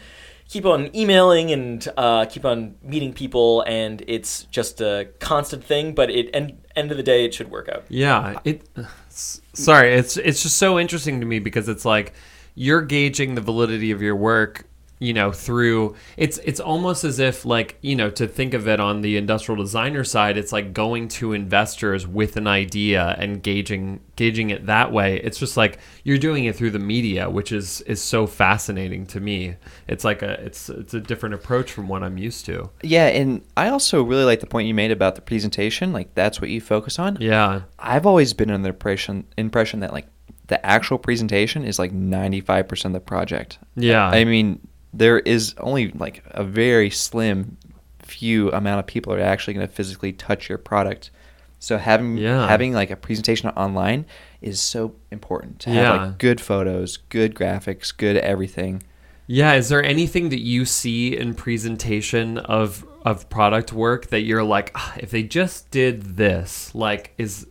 [0.48, 5.94] keep on emailing and uh, keep on meeting people, and it's just a constant thing.
[5.94, 7.86] But it end end of the day, it should work out.
[7.90, 8.68] Yeah, it.
[9.10, 12.14] Sorry, it's it's just so interesting to me because it's like
[12.56, 14.66] you're gauging the validity of your work,
[15.00, 18.80] you know, through it's it's almost as if like you know to think of it
[18.80, 24.02] on the industrial designer side, it's like going to investors with an idea and gauging
[24.16, 25.18] gauging it that way.
[25.18, 29.20] It's just like you're doing it through the media, which is is so fascinating to
[29.20, 29.56] me.
[29.88, 32.70] It's like a it's it's a different approach from what I'm used to.
[32.82, 35.94] Yeah, and I also really like the point you made about the presentation.
[35.94, 37.18] Like that's what you focus on.
[37.20, 37.62] Yeah.
[37.80, 40.08] I've always been under the impression impression that like
[40.48, 43.60] the actual presentation is like ninety five percent of the project.
[43.76, 44.08] Yeah.
[44.08, 47.58] I mean, there is only like a very slim
[48.00, 51.12] few amount of people are actually going to physically touch your product.
[51.60, 52.48] So having Yeah.
[52.48, 54.06] having like a presentation online
[54.42, 55.92] is so important to have Yeah.
[56.06, 58.84] like good photos, good graphics, good everything.
[59.30, 64.44] Yeah, is there anything that you see in presentation of of product work that you're
[64.44, 67.48] like, "Ah, if they just did this, like, is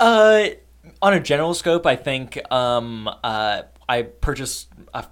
[0.00, 0.48] Uh,
[1.02, 5.04] on a general scope, I think um, uh, I purchased a,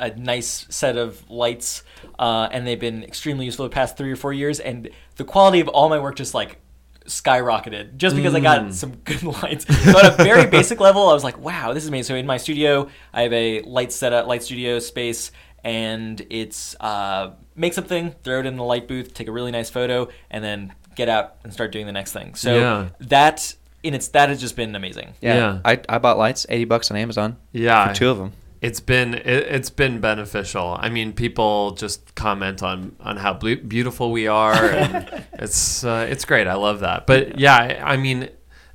[0.00, 1.84] a nice set of lights,
[2.18, 4.58] uh, and they've been extremely useful the past three or four years.
[4.58, 6.58] And the quality of all my work just like
[7.06, 9.66] skyrocketed just because I got some good lights.
[9.66, 12.26] So at a very basic level, I was like, "Wow, this is amazing." So in
[12.26, 15.32] my studio, I have a light setup, light studio space,
[15.64, 19.70] and it's uh, make something, throw it in the light booth, take a really nice
[19.70, 22.34] photo, and then get out and start doing the next thing.
[22.34, 22.88] So Yeah.
[23.00, 25.14] that in its that has just been amazing.
[25.20, 25.58] Yeah, Yeah.
[25.64, 27.36] I, I bought lights, eighty bucks on Amazon.
[27.52, 27.88] Yeah.
[27.88, 28.32] for two of them.
[28.60, 30.76] It's been it, it's been beneficial.
[30.78, 36.06] I mean, people just comment on on how ble- beautiful we are, and it's uh,
[36.08, 36.46] it's great.
[36.46, 37.06] I love that.
[37.06, 38.28] But yeah, I, I mean,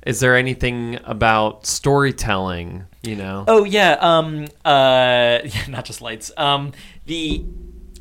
[0.04, 2.86] is there anything about storytelling?
[3.02, 3.44] You know?
[3.46, 6.32] Oh yeah, um, uh, yeah, not just lights.
[6.36, 6.72] Um,
[7.06, 7.44] the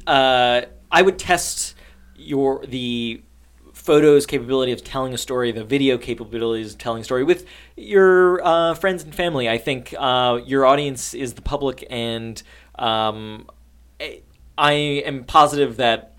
[0.08, 0.62] uh,
[0.92, 1.76] I would test
[2.16, 3.22] your the
[3.86, 7.46] photos capability of telling a story, the video capabilities of telling a story with
[7.78, 9.48] your uh, friends and family.
[9.48, 12.42] I think uh, your audience is the public, and
[12.80, 13.48] um,
[14.58, 14.74] I-
[15.06, 16.16] am positive that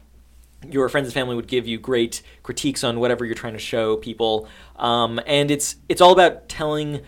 [0.71, 3.97] your friends and family would give you great critiques on whatever you're trying to show
[3.97, 4.49] people.
[4.77, 7.01] Um, and it's it's all about telling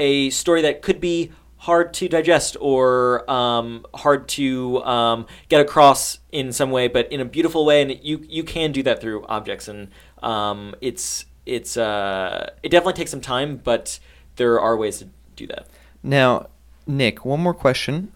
[0.00, 1.30] a story that could be
[1.62, 7.20] hard to digest or um, hard to um, get across in some way, but in
[7.20, 7.82] a beautiful way.
[7.82, 9.88] And you you can do that through objects, and
[10.22, 14.00] um, it's it's uh, it definitely takes some time, but
[14.36, 15.68] there are ways to do that.
[16.02, 16.48] Now,
[16.86, 18.12] Nik, one more question.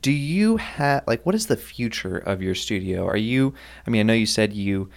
[0.00, 3.04] Do you have like what is the future of your studio?
[3.06, 3.52] Are you
[3.86, 4.88] I mean, I know you said you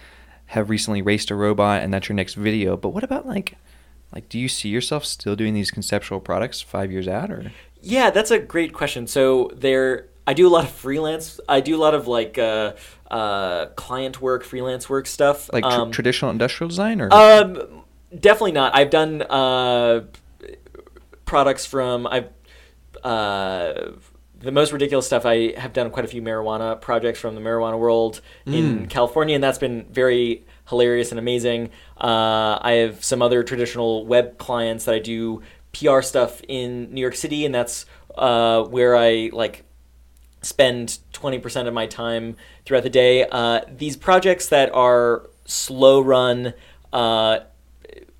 [0.46, 3.56] have recently raced a robot and that's your next video, but what about like
[4.14, 7.52] like do you see yourself still doing these conceptual products 5 years out or
[7.82, 9.06] Yeah, that's a great question.
[9.06, 11.38] So there, I do a lot of freelance.
[11.48, 12.72] I do a lot of like uh,
[13.10, 15.52] uh, client work, freelance work stuff.
[15.52, 17.82] like tr- um, traditional industrial design or um,
[18.18, 18.74] definitely not.
[18.74, 20.04] I've done uh,
[21.24, 22.28] products from I've
[23.02, 23.92] uh,
[24.38, 25.26] the most ridiculous stuff.
[25.26, 29.44] I have done quite a few marijuana projects from the marijuana world in California, and
[29.44, 31.70] that's been very hilarious and amazing.
[32.00, 35.42] Uh, I have some other traditional web clients that I do
[35.72, 37.86] PR stuff in New York City, and that's
[38.16, 39.64] uh, where I like
[40.42, 43.26] spend 20% of my time throughout the day.
[43.30, 46.54] Uh, these projects that are slow run
[46.92, 47.40] uh,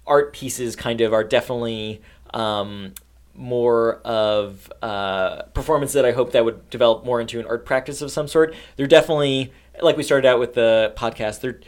[0.06, 2.94] art pieces kind of are definitely um,
[3.34, 8.02] more of uh, performance that I hope that would develop more into an art practice
[8.02, 8.54] of some sort.
[8.76, 11.40] They're definitely like we started out with the podcast.
[11.40, 11.60] They're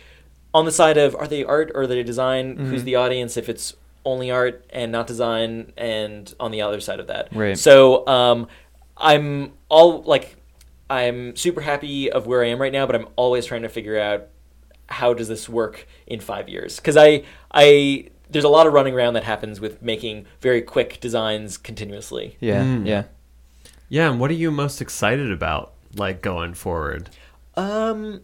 [0.57, 2.57] on the side of are they art or are they design?
[2.57, 3.37] Who's the audience?
[3.37, 7.29] If it's only art and not design, and on the other side of that.
[7.35, 7.59] Right.
[7.59, 8.49] So um,
[8.97, 10.37] I'm all like
[10.89, 13.99] I'm super happy of where I am right now, but I'm always trying to figure
[13.99, 14.29] out
[14.89, 16.77] how does this work in five years?
[16.77, 20.99] Because I I there's a lot of running around that happens with making very quick
[21.01, 22.37] designs continuously.
[22.41, 22.87] Yeah, Mm.
[22.87, 23.03] yeah.
[23.89, 27.11] Yeah, and what are you most excited about, like going forward?
[27.57, 28.23] Um,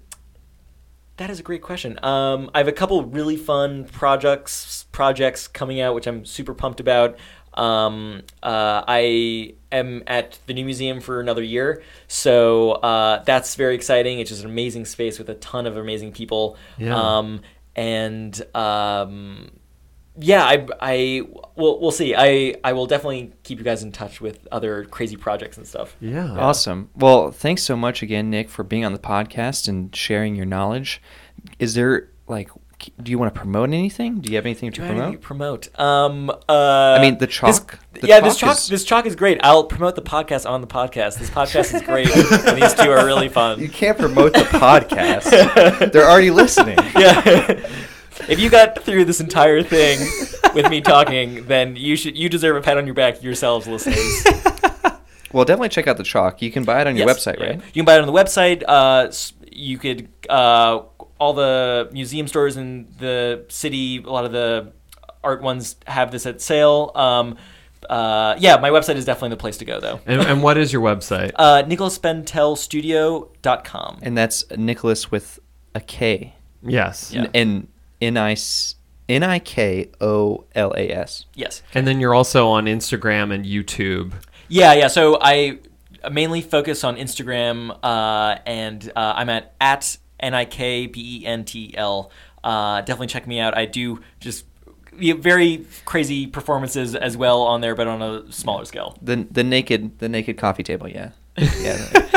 [1.22, 2.04] that is a great question.
[2.04, 6.80] Um, I have a couple really fun projects projects coming out, which I'm super pumped
[6.80, 7.16] about.
[7.54, 13.76] Um, uh, I am at the new museum for another year, so uh, that's very
[13.76, 14.18] exciting.
[14.18, 16.56] It's just an amazing space with a ton of amazing people.
[16.76, 16.96] Yeah.
[16.96, 17.42] Um,
[17.76, 19.52] and um,
[20.18, 21.22] yeah, I, I,
[21.56, 22.14] we'll, we'll see.
[22.16, 25.96] I, I will definitely keep you guys in touch with other crazy projects and stuff.
[26.00, 26.30] Yeah.
[26.32, 26.90] Awesome.
[26.96, 31.00] Well, thanks so much again, Nik, for being on the podcast and sharing your knowledge.
[31.58, 32.50] Is there like,
[33.00, 34.20] do you want to promote anything?
[34.20, 35.62] Do you have anything to Do I have anything promote?
[35.62, 35.80] to promote?
[35.80, 38.58] Um, uh, I mean, the this- chalk- the yeah, this chalk chalk.
[38.58, 39.38] is- This chalk is great.
[39.44, 41.18] I'll promote the podcast on the podcast.
[41.18, 42.08] This podcast is great.
[42.46, 43.60] and these two are really fun.
[43.60, 45.92] You can't promote the podcast.
[45.92, 46.76] They're already listening.
[46.98, 47.68] Yeah.
[48.28, 49.98] If you got through this entire thing
[50.54, 54.24] with me talking, then you should you deserve a pat on your back yourselves, listeners.
[55.34, 56.42] Well, definitely check out the chalk.
[56.42, 57.46] You can buy it on your Yes, website, yeah.
[57.46, 57.56] right?
[57.56, 58.62] You can buy it on the website.
[58.68, 60.80] Uh, s- you could uh,
[61.18, 64.02] all the museum stores in the city.
[64.04, 64.72] A lot of the
[65.24, 66.92] art ones have this at sale.
[66.94, 67.38] Um,
[67.88, 70.00] uh, yeah, my website is definitely the place to go, though.
[70.04, 71.32] And, and what is your website?
[71.36, 73.98] Uh, NikolasBentelStudio.com.
[74.02, 75.38] And that's Nicholas with
[75.74, 76.34] a K.
[76.62, 77.12] yes.
[77.12, 77.26] Yeah.
[77.34, 77.68] And
[78.02, 78.74] N I S
[79.08, 81.26] N I K O L A S.
[81.34, 81.62] Yes.
[81.72, 84.12] And then you're also on Instagram and YouTube.
[84.48, 84.88] Yeah, yeah.
[84.88, 85.58] So I
[86.10, 91.26] mainly focus on Instagram, uh, and uh, I'm at at n i k b e
[91.26, 92.10] n t l.
[92.44, 93.56] Uh, definitely check me out.
[93.56, 94.44] I do just
[94.92, 98.98] very crazy performances as well on there, but on a smaller scale.
[99.00, 101.10] The the naked the naked coffee table, yeah.
[101.60, 102.08] Yeah.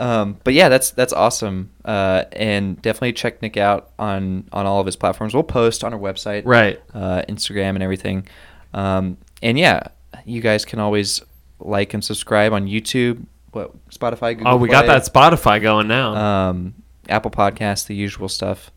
[0.00, 1.70] Um, but yeah, that's that's awesome.
[1.84, 5.34] Uh, and definitely check Nik out on on all of his platforms.
[5.34, 6.80] We'll post on our website, Right.
[6.92, 8.26] uh, Instagram and everything.
[8.72, 9.88] Um, and yeah,
[10.24, 11.22] you guys can always
[11.60, 13.24] like and subscribe on YouTube.
[13.52, 14.36] What Spotify?
[14.36, 16.14] Google oh, we got that Spotify going now.
[16.14, 16.74] Um,
[17.08, 18.72] Apple Podcasts, the usual stuff.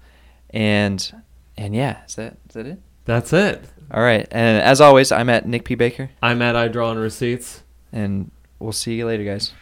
[0.51, 1.11] And
[1.57, 2.79] and yeah, is that is that it?
[3.05, 3.63] That's it.
[3.91, 4.27] All right.
[4.31, 7.63] And as always, I'm at Nick P Baker, I'm at I Draw on Receipts.
[7.91, 9.53] and we'll see you later, guys.